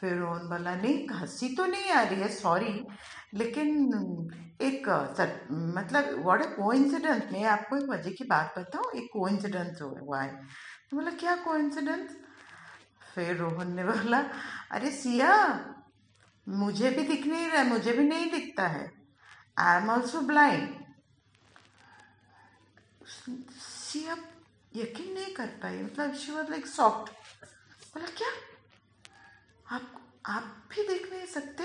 [0.00, 2.86] फिर रोहन बोला, नहीं, हँसी तो नहीं आ रही है सॉरी
[3.34, 3.68] लेकिन
[4.62, 9.80] एक, सर मतलब व्हाट ए कोइंसिडेंस मैं आपको एक मज़े की बात बताऊँ, एक कोइंसिडेंस
[9.82, 10.34] हुआ है।
[10.90, 12.16] तो बोला, क्या कोइंसिडेंस
[13.14, 14.24] फिर रोहन ने बोला,
[14.72, 15.32] अरे सिया,
[16.46, 18.90] मुझे भी दिख नहीं रहा मुझे भी नहीं दिखता है।
[19.58, 20.83] I am also blind
[23.94, 24.16] Siya
[24.76, 27.10] यकीन नहीं कर पाई मतलब शी वॉज़ लाइक सॉफ्ट
[27.94, 28.28] बोला, क्या?
[29.76, 31.64] आप आप भी देख नहीं सकते?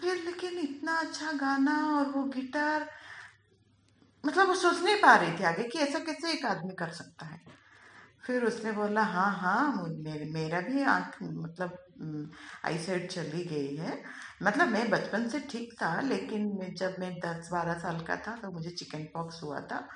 [0.00, 2.90] फिर लेकिन इतना अच्छा गाना और वो गिटार
[4.26, 7.26] मतलब वो सोच नहीं पा रही थी आगे कि ऐसा कैसे एक आदमी कर सकता
[7.26, 7.40] है।
[8.26, 12.32] फिर उसने बोला हाँ हाँ मेरे, मेरा भी आँख मतलब
[12.64, 14.02] आई साइड चली गई है
[14.44, 18.50] मतलब मैं बचपन से ठीक था लेकिन जब मैं दस बारह साल का था तो
[18.50, 19.86] मुझे चिकन पॉक्स हुआ था।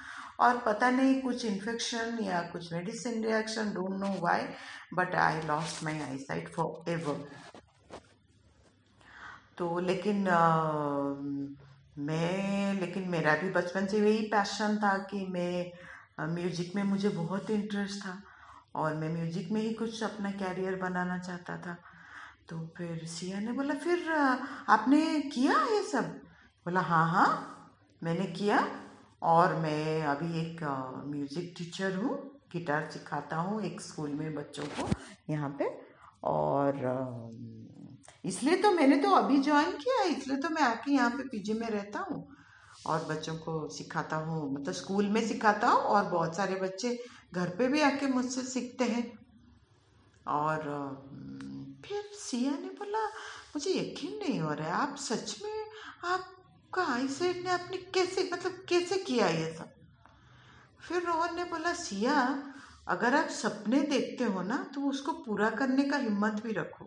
[0.41, 4.45] और पता नहीं कुछ इन्फेक्शन या कुछ medicine reaction don't know why
[4.95, 6.49] but I lost my eyesight
[6.91, 7.27] forever
[9.59, 10.41] तो लेकिन आ,
[11.99, 17.51] मैं लेकिन मेरा भी बचपन से यही पैशन था कि मैं म्यूज़िक में मुझे बहुत
[17.51, 18.21] इंटरेस्ट था।
[18.75, 21.77] और मैं म्यूज़िक में ही कुछ अपना कैरियर बनाना चाहता था।
[22.49, 24.09] तो फिर सिया ने बोला, फिर
[24.69, 24.99] आपने
[25.35, 26.05] किया ये सब?
[26.67, 27.29] बोला हाँ हाँ
[28.03, 28.59] मैंने किया
[29.23, 30.63] और मैं अभी एक
[31.07, 32.17] म्यूज़िक टीचर हूँ,
[32.53, 34.89] गिटार सिखाता हूँ एक स्कूल में बच्चों को
[35.31, 35.69] यहाँ पे
[36.25, 36.81] और
[38.25, 41.53] इसलिए तो मैंने तो अभी ज्वाइन किया है इसलिए तो मैं आके यहाँ पे पीजी
[41.53, 42.27] में रहता हूँ
[42.87, 46.99] और बच्चों को सिखाता हूँ मतलब स्कूल में सिखाता हूँ और बहुत सारे बच्चे
[47.35, 49.11] घर पे भी आके मुझसे सीखते हैं
[50.27, 50.67] और
[51.89, 53.07] फिर सिया ने बोला,
[53.57, 55.67] मुझे यकीन नहीं हो रहा है, आप सच में
[56.05, 59.71] आपका आई सेट ने आपने कैसे मतलब कैसे किया ये सब?
[60.89, 62.43] फिर रोहन ने बोला, सिया,
[62.89, 66.85] अगर आप सपने देखते हो ना तो उसको पूरा करने का हिम्मत भी रखो।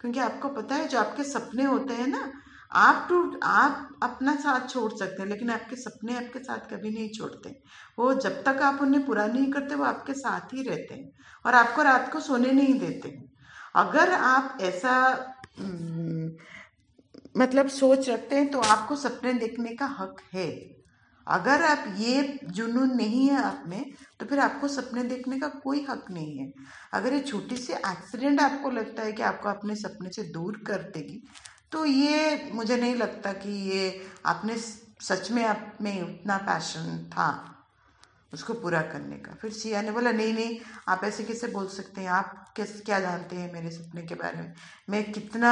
[0.00, 2.32] क्योंकि आपको पता है, जो आपके सपने होते हैं ना,
[2.72, 7.08] आप टूट आप अपना साथ छोड़ सकते हैं, लेकिन आपके सपने आपके साथ कभी नहीं
[7.08, 7.62] छोड़ते।
[7.98, 11.10] वो जब तक आप उन्हें पूरा नहीं करते, वो आपके साथ ही रहते हैं
[11.46, 13.33] और आपको रात को सोने नहीं देते।
[13.74, 14.94] अगर आप ऐसा
[17.36, 20.48] मतलब सोच रखते हैं तो आपको सपने देखने का हक है।
[21.26, 25.84] अगर आप ये जुनून नहीं है आप में तो फिर आपको सपने देखने का कोई
[25.90, 26.52] हक नहीं है।
[26.92, 30.82] अगर ये छोटी सी एक्सीडेंट आपको लगता है कि आपको अपने सपने से दूर कर
[30.94, 31.22] देगी
[31.72, 37.53] तो ये मुझे नहीं लगता कि ये आपने सच में आप में उतना पैशन था।
[38.34, 42.00] उसको पूरा करने का। फिर सिया ने बोला, नहीं नहीं, आप ऐसे कैसे बोल सकते
[42.00, 42.08] हैं?
[42.08, 44.52] आप कैसे, क्या जानते हैं मेरे सपने के बारे में?
[44.90, 45.50] मैं कितना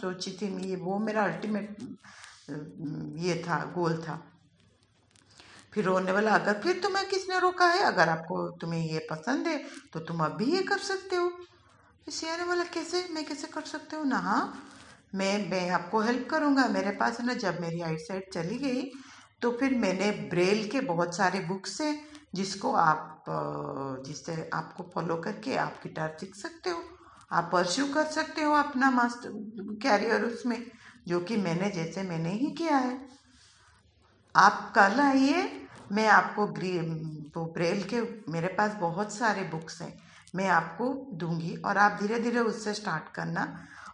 [0.00, 1.76] सोची थी ये, वो मेरा अल्टीमेट
[3.20, 4.16] ये था गोल था।
[5.74, 7.82] फिर रोने वाला, अगर, फिर तुम्हें किसने रोका है?
[7.82, 9.58] अगर आपको तुम्हें ये पसंद है
[9.92, 11.30] तो तुम अब भी ये कर सकते हो।
[12.08, 13.06] सिया ने बोला, कैसे?
[13.10, 14.06] मैं कैसे कर सकती हूँ?
[14.06, 14.68] ना हाँ
[15.14, 18.90] मैं मैं आपको हेल्प करूँगा। मेरे पास ना, जब मेरी आइट साइड चली गई
[19.42, 21.94] तो फिर मैंने ब्रेल के बहुत सारे बुक्स हैं
[22.34, 23.24] जिसको आप
[24.06, 26.82] जिससे आपको फॉलो करके आप गिटार सीख सकते हो।
[27.32, 29.30] आप परस्यू कर सकते हो अपना मास्टर
[29.82, 30.70] कैरियर उसमें,
[31.08, 32.98] जो कि मैंने जैसे मैंने ही किया है।
[34.34, 36.78] आप कल आइए, मैं आपको ग्री
[37.36, 38.00] वो ब्रेल के,
[38.32, 39.92] मेरे पास बहुत सारे बुक्स हैं।
[40.34, 43.46] मैं आपको दूँगी और आप धीरे धीरे उससे स्टार्ट करना।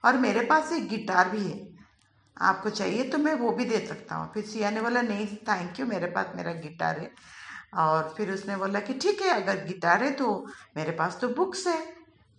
[0.05, 1.66] और मेरे पास एक गिटार भी है।
[2.37, 5.81] आपको चाहिए तो मैं वो भी दे सकता हूँ। फिर सिया ने बोला नहीं थैंक
[5.81, 7.11] यू मेरे पास मेरा गिटार है।
[7.72, 11.66] और फिर उसने बोला कि ठीक है, अगर गिटार है तो मेरे पास तो बुक्स
[11.66, 11.81] है।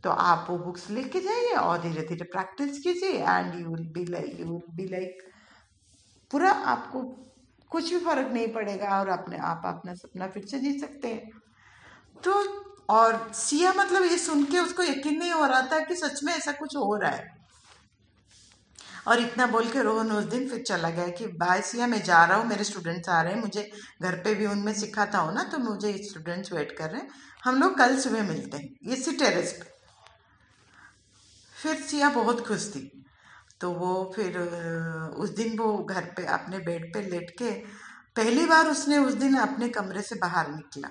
[0.03, 4.05] तो आप वो बुक्स लेके जाइए और धीरे धीरे प्रैक्टिस कीजिए and you will be
[4.05, 5.21] like you will be like
[6.31, 7.01] पूरा आपको
[7.71, 11.29] कुछ भी फ़र्क नहीं पड़ेगा और अपने, आप अपना सपना फिर से जी सकते हैं।
[12.23, 12.33] तो
[12.89, 16.33] और सिया मतलब ये सुन के उसको यकीन नहीं हो रहा था कि सच में
[16.33, 17.38] ऐसा कुछ हो रहा है।
[19.07, 22.23] और इतना बोल के रोहन उस दिन फिर चला गया कि बाय सिया, मैं जा
[22.25, 23.69] रहा हूँ, मेरे स्टूडेंट्स आ रहे हैं, मुझे
[24.01, 27.09] घर पे भी उनमें सिखाता हूँ ना तो मुझे स्टूडेंट्स वेट कर रहे हैं।
[27.43, 29.77] हम लोग कल सुबह मिलते हैं इसी टेरेस पे।
[31.55, 32.81] फिर सिया बहुत खुश थी
[33.61, 37.51] तो वो फिर उस दिन वो घर पे, अपने बेड पे लेट के,
[38.15, 40.89] पहली बार उसने उस दिन अपने कमरे से बाहर निकला।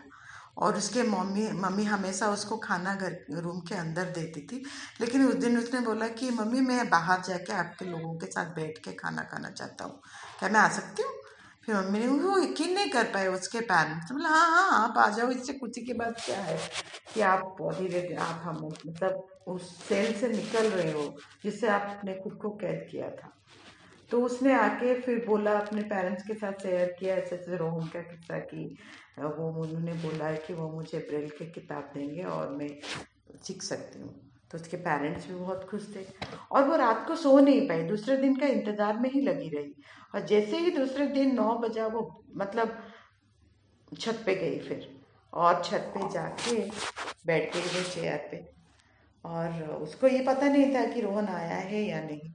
[0.58, 4.64] और उसके मम्मी मम्मी हमेशा उसको खाना घर, रूम के अंदर देती थी।
[5.00, 8.78] लेकिन उस दिन उसने बोला कि, मम्मी, मैं बाहर जाके आपके लोगों के साथ बैठ
[8.78, 10.00] के खाना खाना चाहता हूँ।
[10.38, 11.12] क्या मैं आ सकती हूँ?
[11.66, 14.98] फिर मम्मी ने, वो यकीन नहीं कर पाए उसके पेरेंट्स तो बोला हाँ हाँ आप
[14.98, 16.58] आ जाओ, इससे कुछ के बाद क्या है
[17.14, 22.14] कि आप धीरे धीरे आप हम मतलब उस सेल से निकल रहे हो, जिससे आपने
[22.14, 23.37] खुद को कैद किया था।
[24.10, 28.00] तो उसने आके फिर बोला, अपने पेरेंट्स के साथ शेयर किया ऐसे ऐसे रोहन का
[28.02, 28.64] किस्सा कि
[29.18, 32.68] वो उन्होंने बोला कि वो मुझे ब्रेल की किताब देंगे और मैं
[33.44, 34.14] सीख सकती हूँ।
[34.50, 36.04] तो उसके पेरेंट्स भी बहुत खुश थे
[36.50, 39.74] और वो रात को सो नहीं पाई, दूसरे दिन का इंतज़ार में ही लगी रही।
[40.14, 42.78] और जैसे ही दूसरे दिन नौ बजा वो मतलब
[43.92, 44.88] छत पे गई फिर
[45.32, 46.60] और छत पे जाके
[47.26, 48.44] बैठ गई वो चेयर पे
[49.24, 52.32] और उसको ये पता नहीं था कि रोहन आया है या नहीं।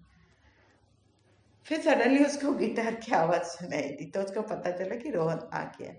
[1.66, 5.64] फिर सडनली उसको गिटार की आवाज़ सुनाई दी तो उसको पता चला कि रोहन आ
[5.80, 5.92] गया।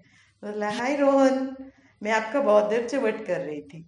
[0.43, 1.55] बोला, हाय रोहन,
[2.03, 3.87] मैं आपका बहुत देर से वेट कर रही थी।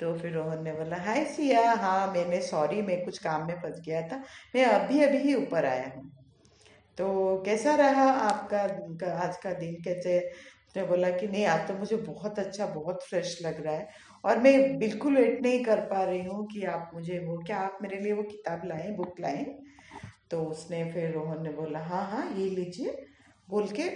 [0.00, 3.80] तो फिर रोहन ने बोला, हाय सिया हाँ मैंने सॉरी मैं कुछ काम में फंस
[3.86, 4.22] गया था,
[4.54, 6.10] मैं अभी अभी ही ऊपर आया हूँ।
[6.98, 8.60] तो कैसा रहा आपका
[9.24, 10.18] आज का दिन कैसे?
[10.68, 13.88] उसने बोला कि नहीं, आज तो मुझे बहुत अच्छा बहुत फ्रेश लग रहा है
[14.24, 17.78] और मैं बिल्कुल वेट नहीं कर पा रही हूँ कि आप मुझे वो, क्या आप
[17.82, 19.44] मेरे लिए वो किताब लाएँ बुक लाएँ?
[20.30, 23.06] तो उसने फिर रोहन ने बोला हाँ हाँ ये लीजिए।
[23.48, 23.90] बोल के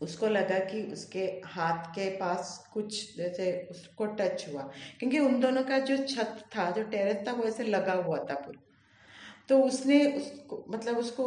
[0.00, 4.62] उसको लगा कि उसके हाथ के पास कुछ जैसे उसको टच हुआ,
[4.98, 8.34] क्योंकि उन दोनों का जो छत था, जो टेरेस था, वो ऐसे लगा हुआ था
[8.34, 8.62] पूरा।
[9.48, 11.24] तो उसने उसको मतलब उसको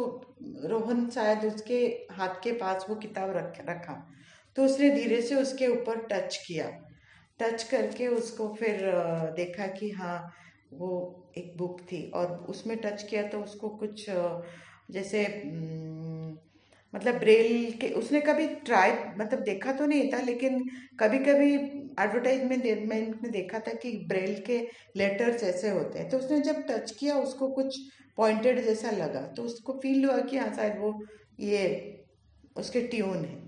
[0.64, 4.10] रोहन शायद उसके हाथ के पास वो किताब रख, रखा।
[4.56, 6.68] तो उसने धीरे से उसके ऊपर टच किया।
[7.38, 8.80] टच करके उसको फिर
[9.36, 10.32] देखा कि हाँ
[10.72, 14.06] वो एक बुक थी और उसमें टच किया तो उसको कुछ
[14.90, 15.24] जैसे
[16.92, 20.64] मतलब ब्रेल के, उसने कभी ट्राई मतलब देखा तो नहीं था, लेकिन
[21.00, 21.54] कभी कभी
[22.00, 24.58] एडवर्टाइजमेंट में देखा था कि ब्रेल के
[24.96, 27.78] लेटर्स ऐसे होते हैं। तो उसने जब टच किया, उसको कुछ
[28.16, 30.94] पॉइंटेड जैसा लगा तो उसको फील हुआ कि हाँ शायद वो
[31.40, 32.04] ये,
[32.56, 33.43] उसके ट्यून है।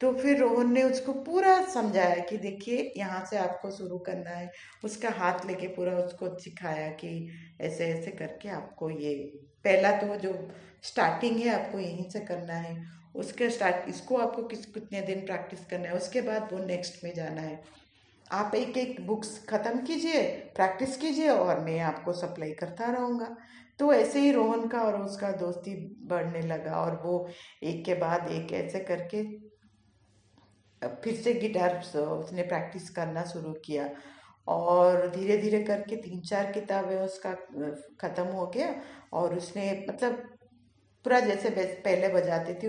[0.00, 4.50] तो फिर रोहन ने उसको पूरा समझाया कि देखिए, यहाँ से आपको शुरू करना है।
[4.84, 7.28] उसका हाथ लेके पूरा उसको सिखाया कि
[7.60, 9.14] ऐसे ऐसे करके आपको ये
[9.64, 10.32] पहला तो जो
[10.82, 12.76] स्टार्टिंग है, आपको यहीं से करना है।
[13.14, 17.12] उसके स्टार्ट इसको आपको किस, कितने दिन प्रैक्टिस करना है, उसके बाद वो नेक्स्ट में
[17.14, 17.60] जाना है।
[18.30, 20.22] आप एक एक बुक्स ख़त्म कीजिए
[20.56, 23.36] प्रैक्टिस कीजिए और मैं आपको सप्लाई करता रहूँगा।
[23.78, 25.74] तो ऐसे ही रोहन का और उसका दोस्ती
[26.08, 27.28] बढ़ने लगा और वो
[27.62, 29.22] एक के बाद एक ऐसे करके
[30.82, 33.88] फिर से गिटार उसने प्रैक्टिस करना शुरू किया।
[34.48, 37.32] और धीरे धीरे करके तीन चार किताबें उसका
[38.00, 38.74] ख़त्म हो गया
[39.12, 40.12] और उसने मतलब
[41.04, 41.50] पूरा जैसे
[41.84, 42.68] पहले बजाती थी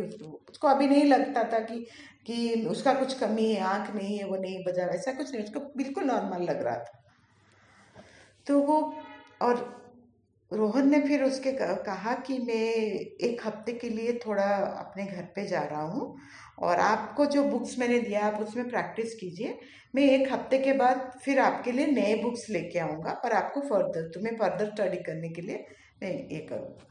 [0.49, 1.85] उसको अभी नहीं लगता था कि
[2.25, 5.59] कि उसका कुछ कमी है, आँख नहीं है, वो नहीं बजा ऐसा कुछ नहीं, उसको
[5.59, 7.03] बिल्कुल नॉर्मल लग रहा था।
[8.47, 8.95] तो वो,
[9.41, 9.86] और
[10.51, 12.73] रोहन ने फिर उसके कहा कि मैं
[13.27, 14.43] एक हफ़्ते के लिए थोड़ा
[14.79, 16.15] अपने घर पे जा रहा हूँ
[16.59, 19.57] और आपको जो बुक्स मैंने दिया आप उसमें प्रैक्टिस कीजिए।
[19.95, 24.07] मैं एक हफ़्ते के बाद फिर आपके लिए नए बुक्स लेके आऊँगा और आपको फर्दर,
[24.07, 25.65] तुम्हें फर्दर स्टडी करने के लिए
[26.03, 26.85] मैं ये करूँगा।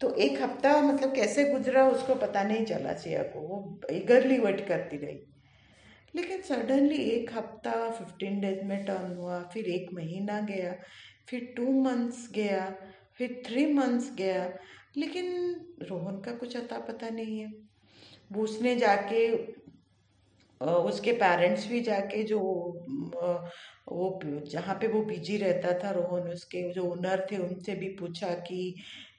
[0.00, 4.66] तो एक हफ़्ता मतलब कैसे गुजरा उसको पता नहीं चला सिया को वो इगरली वेट
[4.68, 5.18] करती रही।
[6.14, 10.74] लेकिन सडनली एक हफ़्ता फिफ्टीन डेज़ में टर्न हुआ, फिर एक महीना गया,
[11.28, 12.74] फिर टू मंथ्स गया
[13.18, 14.52] फिर थ्री मंथ्स गया।
[14.96, 15.26] लेकिन
[15.82, 17.52] रोहन का कुछ अता पता नहीं है।
[18.38, 19.26] उसने जाके
[20.60, 26.82] उसके पेरेंट्स भी जाके जो वो जहाँ पे वो बिज़ी रहता था रोहन उसके जो
[26.84, 28.74] ओनर थे उनसे भी पूछा कि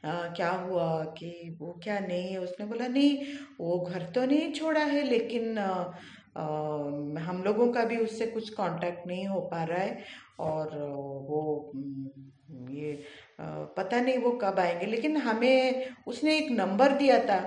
[0.05, 2.37] आ, क्या हुआ कि वो क्या नहीं है?
[2.37, 3.17] उसने बोला नहीं
[3.59, 5.69] वो घर तो नहीं छोड़ा है लेकिन आ,
[6.37, 6.43] आ,
[7.23, 10.03] हम लोगों का भी उससे कुछ कांटेक्ट नहीं हो पा रहा है।
[10.39, 10.77] और
[11.29, 11.71] वो
[12.71, 12.93] ये
[13.39, 17.39] पता नहीं वो कब आएँगे, लेकिन हमें उसने एक नंबर दिया था।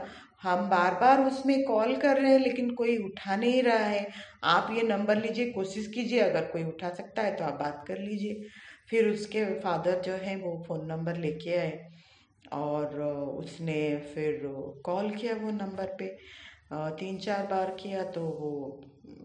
[0.42, 4.06] हम बार बार उसमें कॉल कर रहे हैं, लेकिन कोई उठा नहीं रहा है।
[4.44, 7.98] आप ये नंबर लीजिए, कोशिश कीजिए, अगर कोई उठा सकता है तो आप बात कर
[7.98, 8.46] लीजिए।
[8.90, 11.78] फिर उसके फादर जो है, वो फ़ोन नंबर लेके आए
[12.52, 13.80] और उसने
[14.14, 14.40] फिर
[14.84, 16.16] कॉल किया वो नंबर पे।
[16.98, 18.80] तीन चार बार किया तो वो,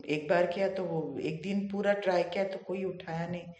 [0.10, 3.54] एक बार किया तो वो एक दिन पूरा ट्राई किया तो कोई उठाया नहीं।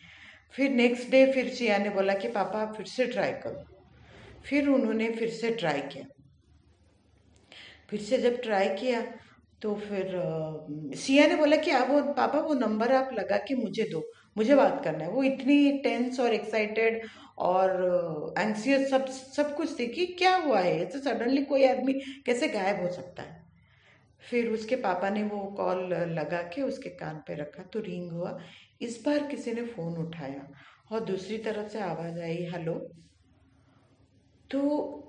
[0.54, 3.64] फिर नेक्स्ट डे फिर सिया ने बोला कि, पापा, आप फिर से ट्राई करो।
[4.46, 6.06] फिर उन्होंने फिर से ट्राई किया।
[7.90, 9.02] फिर से जब ट्राई किया
[9.62, 10.12] तो फिर
[10.98, 14.04] सिया ने बोला कि, आप वो, पापा, वो नंबर आप लगा के मुझे दो।
[14.38, 17.02] मुझे बात करना है। वो इतनी टेंस और एक्साइटेड
[17.38, 20.80] और एंसियस सब सब कुछ थी कि क्या हुआ है?
[20.86, 21.94] ऐसे सडनली कोई आदमी
[22.26, 23.37] कैसे गायब हो सकता है?
[24.30, 28.40] फिर उसके पापा ने वो कॉल लगा के उसके कान पे रखा तो रिंग हुआ।
[28.82, 30.48] इस बार किसी ने फ़ोन उठाया
[30.92, 32.74] और दूसरी तरफ़ से आवाज़ आई, हेलो।
[34.52, 35.04] तो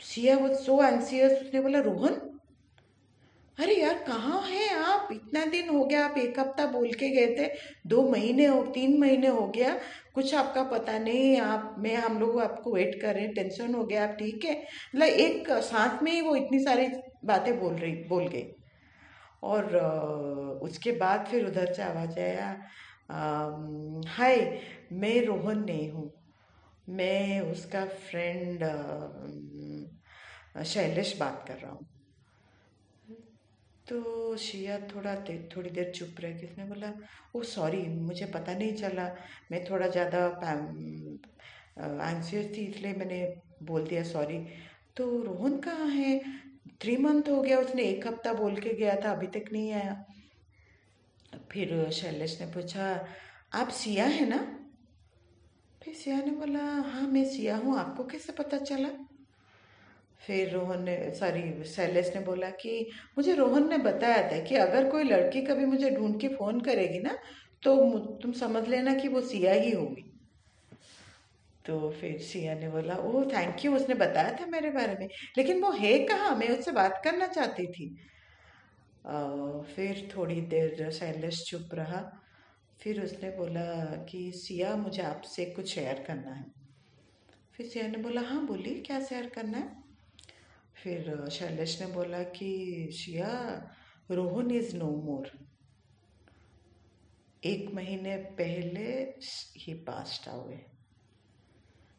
[0.00, 2.38] सिया वो सो एंसियस उसने बोला, रोहन?
[3.58, 5.08] अरे यार, कहाँ हैं आप?
[5.12, 7.50] इतना दिन हो गया, आप एक हफ़्ता बोल के गए थे।
[7.86, 9.80] दो महीने हो, तीन महीने हो गया।
[10.14, 13.84] कुछ आपका पता नहीं, आप, मैं, हम लोग आपको वेट कर रहे हैं, टेंशन हो
[13.84, 14.62] गया, आप ठीक है?
[14.94, 16.86] मतलब एक साथ में ही वो इतनी सारी
[17.28, 18.46] बातें बोल रही, बोल गई।
[19.42, 19.76] और
[20.62, 22.48] उसके बाद फिर उधर से आवाज़ आया
[24.08, 24.36] हाय,
[24.94, 26.10] मैं रोहन नहीं हूँ।
[26.88, 28.64] मैं उसका फ्रेंड
[30.66, 31.86] शैलेश बात कर रहा हूँ।
[33.86, 36.92] तो शिया थोड़ा देर थोड़ी देर चुप रह गई उसने बोला,
[37.36, 39.04] ओ सॉरी मुझे पता नहीं चला।
[39.52, 40.18] मैं थोड़ा ज़्यादा
[41.78, 43.24] एंसियस थी, इसलिए मैंने
[43.62, 44.38] बोल दिया सॉरी
[44.96, 46.20] तो रोहन कहाँ है?
[46.82, 50.04] थ्री मंथ हो गया, उसने एक हफ़्ता बोल के गया था, अभी तक नहीं आया।
[51.52, 53.06] फिर शैलेश ने पूछा,
[53.54, 54.38] आप सिया है ना?
[55.84, 58.88] फिर सिया ने बोला हाँ मैं सिया हूँ, आपको कैसे पता चला?
[60.26, 64.90] फिर रोहन ने सॉरी शैलेश ने बोला कि, मुझे रोहन ने बताया था कि अगर
[64.90, 67.18] कोई लड़की कभी मुझे ढूंढ के फ़ोन करेगी ना
[67.62, 70.17] तो तुम समझ लेना कि वो सिया ही होगी।
[71.68, 75.62] तो फिर सिया ने बोला ओह थैंक यू उसने बताया था मेरे बारे में। लेकिन
[75.62, 76.36] वो है कहाँ?
[76.36, 77.96] मैं उससे बात करना चाहती थी।
[79.06, 79.24] आ,
[79.60, 82.20] फिर थोड़ी देर शैलेश चुप रहा।
[82.80, 86.44] फिर उसने बोला कि सिया मुझे आपसे कुछ शेयर करना है।
[87.56, 89.88] फिर सिया ने बोला हाँ बोली क्या शेयर करना है?
[90.82, 93.30] फिर शैलेश ने बोला कि Siya
[94.10, 95.30] Rohan is no more
[97.44, 99.14] एक महीने पहले
[99.56, 100.77] ही पास्ट आवे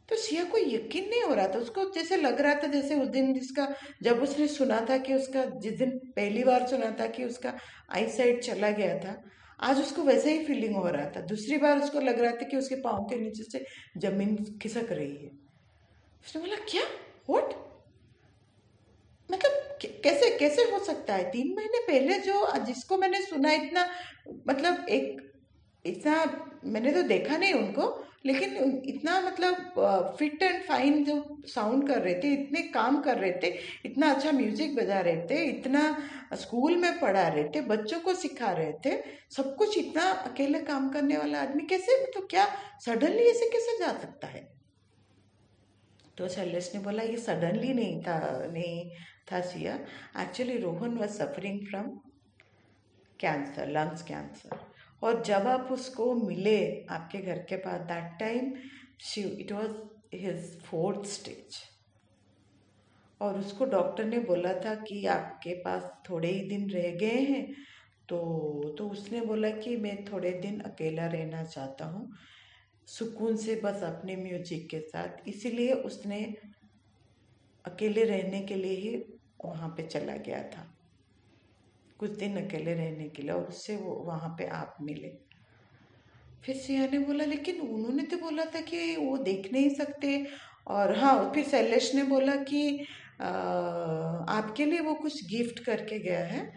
[0.10, 3.08] तो सिया को यकीन नहीं हो रहा था, उसको जैसे लग रहा था जैसे उस
[3.08, 7.24] दिन जिसका, जब उसने सुना था कि उसका, जिस दिन पहली बार सुना था कि
[7.24, 7.54] उसका
[7.96, 9.22] आई साइड चला गया था,
[9.60, 12.58] आज उसको वैसे ही फीलिंग हो रहा था। दूसरी बार उसको लग रहा था कि
[12.58, 13.66] उसके पाँव के नीचे से
[13.98, 15.32] ज़मीन खिसक रही है।
[16.26, 16.84] उसने बोला, क्या?
[17.30, 17.54] व्हाट
[19.32, 19.52] मतलब
[20.04, 21.32] कैसे कैसे हो सकता है?
[21.32, 23.90] तीन महीने पहले जो, जिसको मैंने सुना इतना
[24.48, 25.29] मतलब एक
[25.86, 26.24] इतना
[26.66, 27.84] मैंने तो देखा नहीं उनको,
[28.26, 33.32] लेकिन इतना मतलब फिट एंड फाइन जो साउंड कर रहे थे, इतने काम कर रहे
[33.44, 33.54] थे,
[33.86, 35.82] इतना अच्छा म्यूज़िक बजा रहे थे, इतना
[36.34, 38.98] स्कूल में पढ़ा रहे थे, बच्चों को सिखा रहे थे,
[39.32, 42.48] सब कुछ इतना अकेले काम करने वाला आदमी कैसे मतलब क्या
[42.86, 44.48] सडनली ऐसे कैसे जा सकता है?
[46.18, 48.90] तो शैलेश ने बोला, ये सडनली नहीं था नहीं
[49.32, 49.80] था Siya.
[50.22, 51.88] Actually Rohan was suffering from
[53.20, 54.68] cancer lungs cancer
[55.02, 56.58] और जब आप उसको मिले
[56.92, 58.54] आपके घर के पास that time
[59.02, 59.72] she it was
[60.16, 61.58] his fourth stage
[63.22, 67.46] और उसको डॉक्टर ने बोला था कि आपके पास थोड़े ही दिन रह गए हैं
[68.10, 72.10] तो तो उसने बोला कि मैं थोड़े दिन अकेला रहना चाहता हूँ।
[72.88, 76.22] सुकून से बस अपने म्यूज़िक के साथ। इसीलिए उसने
[77.66, 78.96] अकेले रहने के लिए ही
[79.46, 80.69] वहाँ पे चला गया था।
[82.00, 85.10] कुछ दिन अकेले रहने के लिए और उससे वो वहाँ पे आप मिले।
[86.44, 90.26] फिर सिया ने बोला लेकिन उन्होंने तो बोला था कि वो देख नहीं सकते।
[90.68, 92.86] और हाँ फिर शैलेश ने बोला कि
[93.22, 93.28] आ,
[94.30, 96.50] आपके लिए वो कुछ गिफ्ट करके गया है।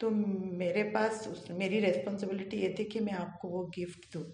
[0.00, 4.24] तो मेरे पास उस मेरी रेस्पॉन्सिबिलिटी ये थी कि मैं आपको वो गिफ्ट दूँ।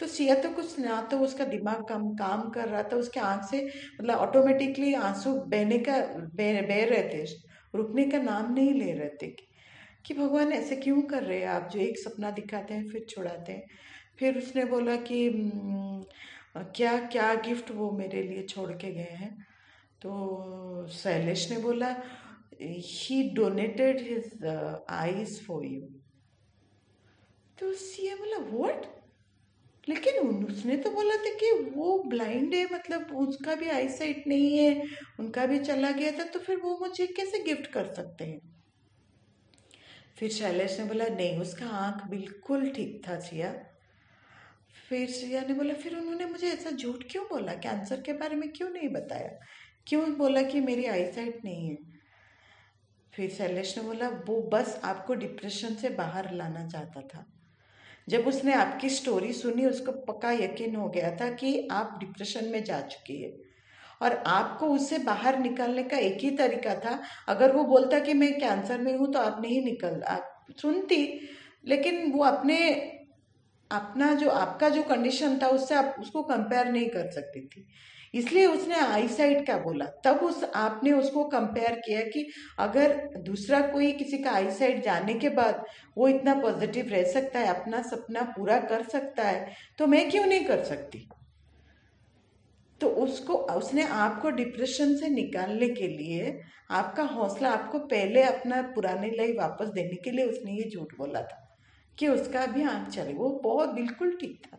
[0.00, 3.44] तो सिया तो कुछ ना तो उसका दिमाग कम काम कर रहा था। उसके आँख
[3.50, 5.98] से मतलब ऑटोमेटिकली आँसू बहने का
[6.36, 7.24] बह बह रहे थे
[7.74, 9.34] रुकने का नाम नहीं ले रहे थे।
[10.04, 11.46] कि भगवान ऐसे क्यों कर रहे हैं?
[11.48, 13.66] आप जो एक सपना दिखाते हैं, फिर छुड़ाते हैं।
[14.18, 15.28] फिर उसने बोला कि
[16.56, 19.34] क्या क्या गिफ्ट वो मेरे लिए छोड़ के गए हैं?
[20.02, 21.94] तो शैलेश ने बोला
[22.62, 24.44] he donated his
[24.90, 25.80] eyes for you
[27.58, 28.86] तो सिया बोला व्हाट
[29.88, 34.56] लेकिन उसने तो बोला था कि वो ब्लाइंड है मतलब उसका भी आई साइट नहीं
[34.58, 34.82] है,
[35.20, 38.40] उनका भी चला गया था तो फिर वो मुझे कैसे गिफ्ट कर सकते हैं?
[40.20, 43.52] फिर शैलेश ने बोला, नहीं, उसका आँख बिल्कुल ठीक था सिया।
[44.88, 47.52] फिर सिया ने बोला, फिर उन्होंने मुझे ऐसा झूठ क्यों बोला?
[47.52, 49.40] कैंसर के बारे में क्यों नहीं बताया?
[49.86, 51.76] क्यों बोला कि मेरी आई साइट नहीं है?
[53.14, 57.26] फिर शैलेश ने बोला, वो बस आपको डिप्रेशन से बाहर लाना चाहता था।
[58.08, 62.64] जब उसने आपकी स्टोरी सुनी, उसको पक्का यकीन हो गया था कि आप डिप्रेशन में
[62.64, 63.49] जा चुकी है।
[64.00, 68.32] और आपको उससे बाहर निकलने का एक ही तरीका था। अगर वो बोलता कि मैं
[68.40, 71.28] कैंसर में हूँ तो आप नहीं निकल, आप सुनती,
[71.64, 72.58] लेकिन वो अपने,
[73.70, 77.66] अपना जो, आपका जो कंडीशन था, उससे आप उसको कंपेयर नहीं कर सकती थी।
[78.14, 82.26] इसलिए उसने आई साइट का बोला। तब उस, आपने उसको कंपेयर किया कि
[82.58, 85.62] अगर दूसरा कोई किसी का आई साइट जाने के बाद
[85.96, 90.26] वो इतना पॉजिटिव रह सकता है, अपना सपना पूरा कर सकता है तो मैं क्यों
[90.26, 91.08] नहीं कर सकती?
[92.80, 99.10] तो उसको, उसने आपको डिप्रेशन से निकालने के लिए, आपका हौसला आपको पहले अपना पुराने
[99.10, 101.46] लाइफ वापस देने के लिए उसने ये झूठ बोला था
[101.98, 104.58] कि उसका आँख चले वो बहुत बिल्कुल ठीक था।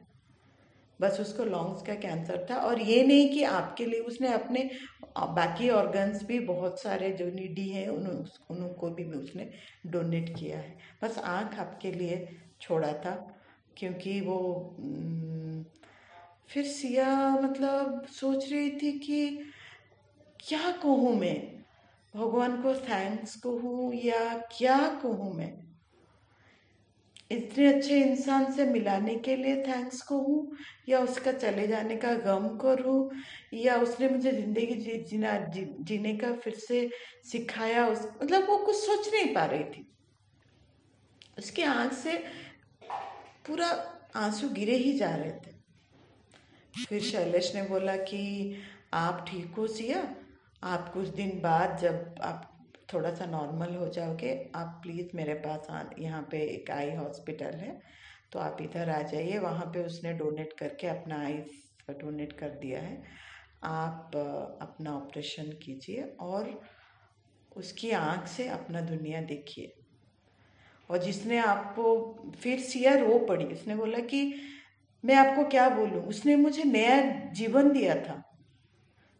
[1.00, 4.70] बस उसको लॉन्ग्स का कैंसर था और ये नहीं कि आपके लिए, उसने अपने
[5.18, 9.50] बाकी ऑर्गन्स भी बहुत सारे जो नीडी हैं, उन उनको भी उसने
[9.88, 12.28] डोनेट किया है। बस आँख आपके लिए
[12.62, 13.16] छोड़ा था,
[13.78, 14.38] क्योंकि वो
[16.52, 19.22] फिर सिया मतलब सोच रही थी कि
[20.40, 21.38] क्या कहूँ मैं?
[22.14, 25.52] भगवान को थैंक्स कहूँ या क्या कहूँ मैं?
[27.32, 30.58] इतने अच्छे इंसान से मिलाने के लिए थैंक्स कहूँ
[30.90, 33.10] या उसका चले जाने का गम करूँ
[33.54, 36.90] या उसने मुझे ज़िंदगी जी, जीना जी, जीने का फिर से
[37.32, 39.88] सिखाया उस मतलब वो कुछ सोच नहीं पा रही थी।
[41.38, 42.18] उसकी आँख से
[43.48, 43.68] पूरा
[44.16, 45.51] आँसू गिरे ही जा रहे थे।
[46.74, 48.56] फिर शैलेश ने बोला कि
[48.94, 50.08] आप ठीक हो सिया?
[50.64, 52.48] आप कुछ दिन बाद जब आप
[52.94, 57.56] थोड़ा सा नॉर्मल हो जाओगे, आप प्लीज़ मेरे पास आ यहाँ पे एक आई हॉस्पिटल
[57.56, 57.80] है
[58.32, 61.34] तो आप इधर आ जाइए। वहाँ पे उसने डोनेट करके अपना आई
[61.90, 63.02] डोनेट कर दिया है।
[63.64, 64.16] आप
[64.62, 66.60] अपना ऑपरेशन कीजिए और
[67.56, 69.74] उसकी आँख से अपना दुनिया देखिए।
[70.90, 71.84] और जिसने आपको,
[72.40, 74.34] फिर सिया रो पड़ी। उसने बोला कि
[75.04, 76.04] मैं आपको क्या बोलूँ?
[76.04, 78.24] उसने मुझे नया जीवन दिया था।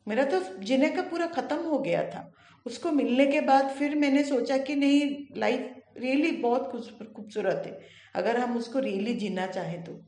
[0.08, 2.32] मेरा तो जीने का पूरा ख़त्म हो गया था।
[2.66, 6.72] उसको मिलने के बाद फिर मैंने सोचा कि नहीं लाइफ रियली बहुत
[7.16, 7.80] खूबसूरत है।
[8.16, 10.00] अगर हम उसको रियली जीना चाहें तो।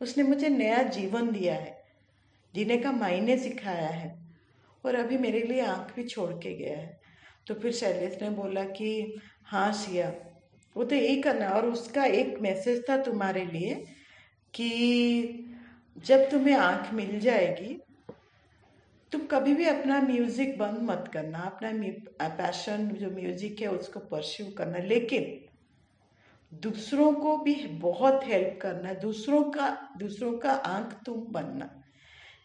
[0.00, 1.78] उसने मुझे नया जीवन दिया है।
[2.54, 4.18] जीने का मायने सिखाया है।
[4.84, 7.00] और अभी मेरे लिए आँख भी छोड़ के गया है।
[7.46, 10.12] तो फिर शैलेश ने बोला कि हाँ सिया,
[10.76, 13.84] वो तो यही करना और उसका एक मैसेज था तुम्हारे लिए।
[14.54, 15.46] कि
[16.04, 17.80] जब तुम्हें आँख मिल जाएगी,
[19.12, 21.72] तुम कभी भी अपना म्यूज़िक बंद मत करना, अपना
[22.28, 25.46] पैशन जो म्यूज़िक है उसको परस्यू करना। लेकिन
[26.52, 31.70] दूसरों को भी बहुत हेल्प करना, दूसरों का दूसरों का आँख तुम बनना।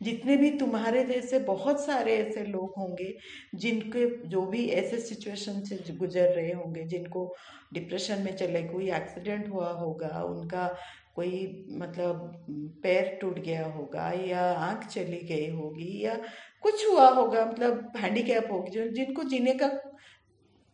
[0.02, 3.18] जितने भी तुम्हारे जैसे बहुत सारे ऐसे लोग होंगे,
[3.56, 7.36] जिनके जो भी ऐसे सिचुएशन से गुजर रहे होंगे, जिनको
[7.74, 10.76] डिप्रेशन में चले, कोई एक्सीडेंट हुआ होगा, उनका
[11.16, 12.46] कोई मतलब
[12.84, 16.16] पैर टूट गया होगा या आँख चली गई होगी या
[16.64, 19.70] कुछ हुआ होगा मतलब हैंडीकैप होगी, जो जिनको जीने का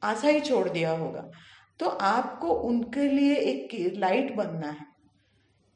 [0.02, 1.30] आशा ही छोड़ दिया होगा।
[1.80, 4.86] तो आपको उनके लिए एक लाइट बनना है।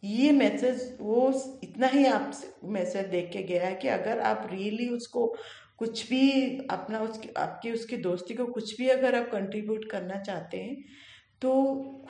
[0.03, 1.31] ये मैसेज वो
[1.63, 2.31] इतना ही आप
[2.63, 5.27] मैसेज देख के गया है कि अगर आप रियली उसको
[5.77, 6.21] कुछ भी
[6.71, 10.75] अपना उसकी, आपकी उसकी दोस्ती को कुछ भी अगर आप कंट्रीब्यूट करना चाहते हैं
[11.41, 11.51] तो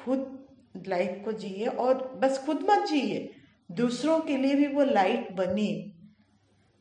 [0.03, 0.44] खुद
[0.87, 3.29] लाइफ को जिए और बस खुद मत जिए।
[3.71, 5.93] दूसरों के लिए भी वो लाइट बनी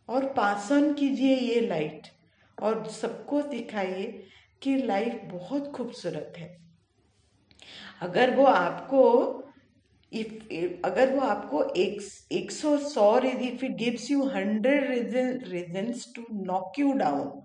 [0.09, 2.09] और पास ऑन कीजिए ये लाइट
[2.63, 4.27] और सबको दिखाइए
[4.63, 6.57] कि लाइफ बहुत खूबसूरत है।
[8.01, 9.03] अगर वो आपको
[10.13, 10.33] इफ़
[10.85, 12.01] अगर वो आपको एक
[12.33, 17.41] एक सौ सौ if it gives you hundred reason reasons to knock you down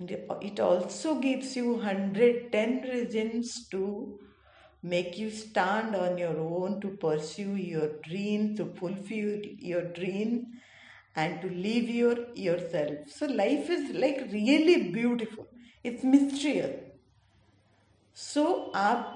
[0.00, 4.27] it it also gives you 110 reasons to
[4.82, 10.46] make you stand on your own to pursue your dream, to fulfill your dream,
[11.16, 13.08] and to live your yourself.
[13.08, 15.46] So life is like really beautiful.
[15.84, 16.76] It's mysterious.
[18.16, 19.14] So आप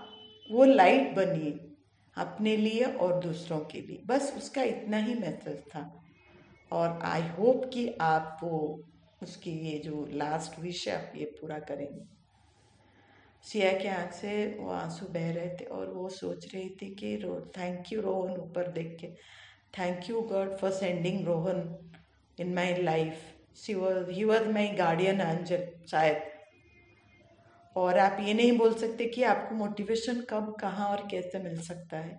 [0.51, 1.59] वो light बनिए
[2.17, 5.91] अपने लिए और दूसरों के लिए बस उसका इतना ही मैसेज था
[6.73, 8.59] और आई होप कि आप वो
[9.23, 12.05] उसकी ये जो लास्ट विश है आप ये पूरा करेंगे
[13.45, 17.17] सिया के आँख से वो आँसू बह रहे थे और वो सोच रही थी कि
[17.17, 19.07] रो थैंक यू रोहन ऊपर देख के।
[19.79, 21.91] Thank you God for sending Rohan
[22.39, 23.23] in my life
[23.55, 26.23] she was he was my guardian angel शायद।
[27.77, 31.99] और आप ये नहीं बोल सकते कि आपको मोटिवेशन कब, कहाँ और कैसे मिल सकता
[31.99, 32.19] है।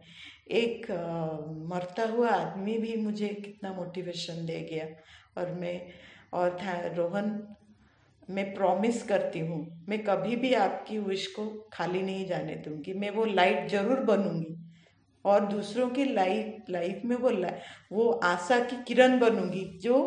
[0.51, 0.91] एक
[1.71, 4.87] मरता हुआ आदमी भी मुझे कितना मोटिवेशन दे गया।
[5.37, 5.81] और मैं,
[6.33, 6.57] और
[6.95, 7.55] रोहन
[8.29, 13.09] मैं प्रॉमिस करती हूँ, मैं कभी भी आपकी विश को खाली नहीं जाने दूँगी। मैं
[13.11, 14.55] वो लाइट ज़रूर बनूँगी।
[15.25, 17.31] और दूसरों की लाइफ लाइफ में वो
[17.91, 19.99] वो आशा की किरण बनूँगी जो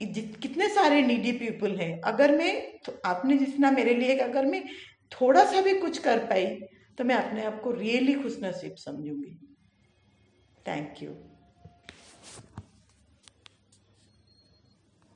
[0.00, 4.64] कितने सारे नीडी पीपल हैं। अगर मैं तो आपने जितना मेरे लिए, अगर मैं
[5.12, 6.46] थोड़ा सा भी कुछ कर पाई
[6.98, 9.38] तो मैं अपने आप को रियली खुश नसीब समझूँगी।
[10.66, 11.10] Thank you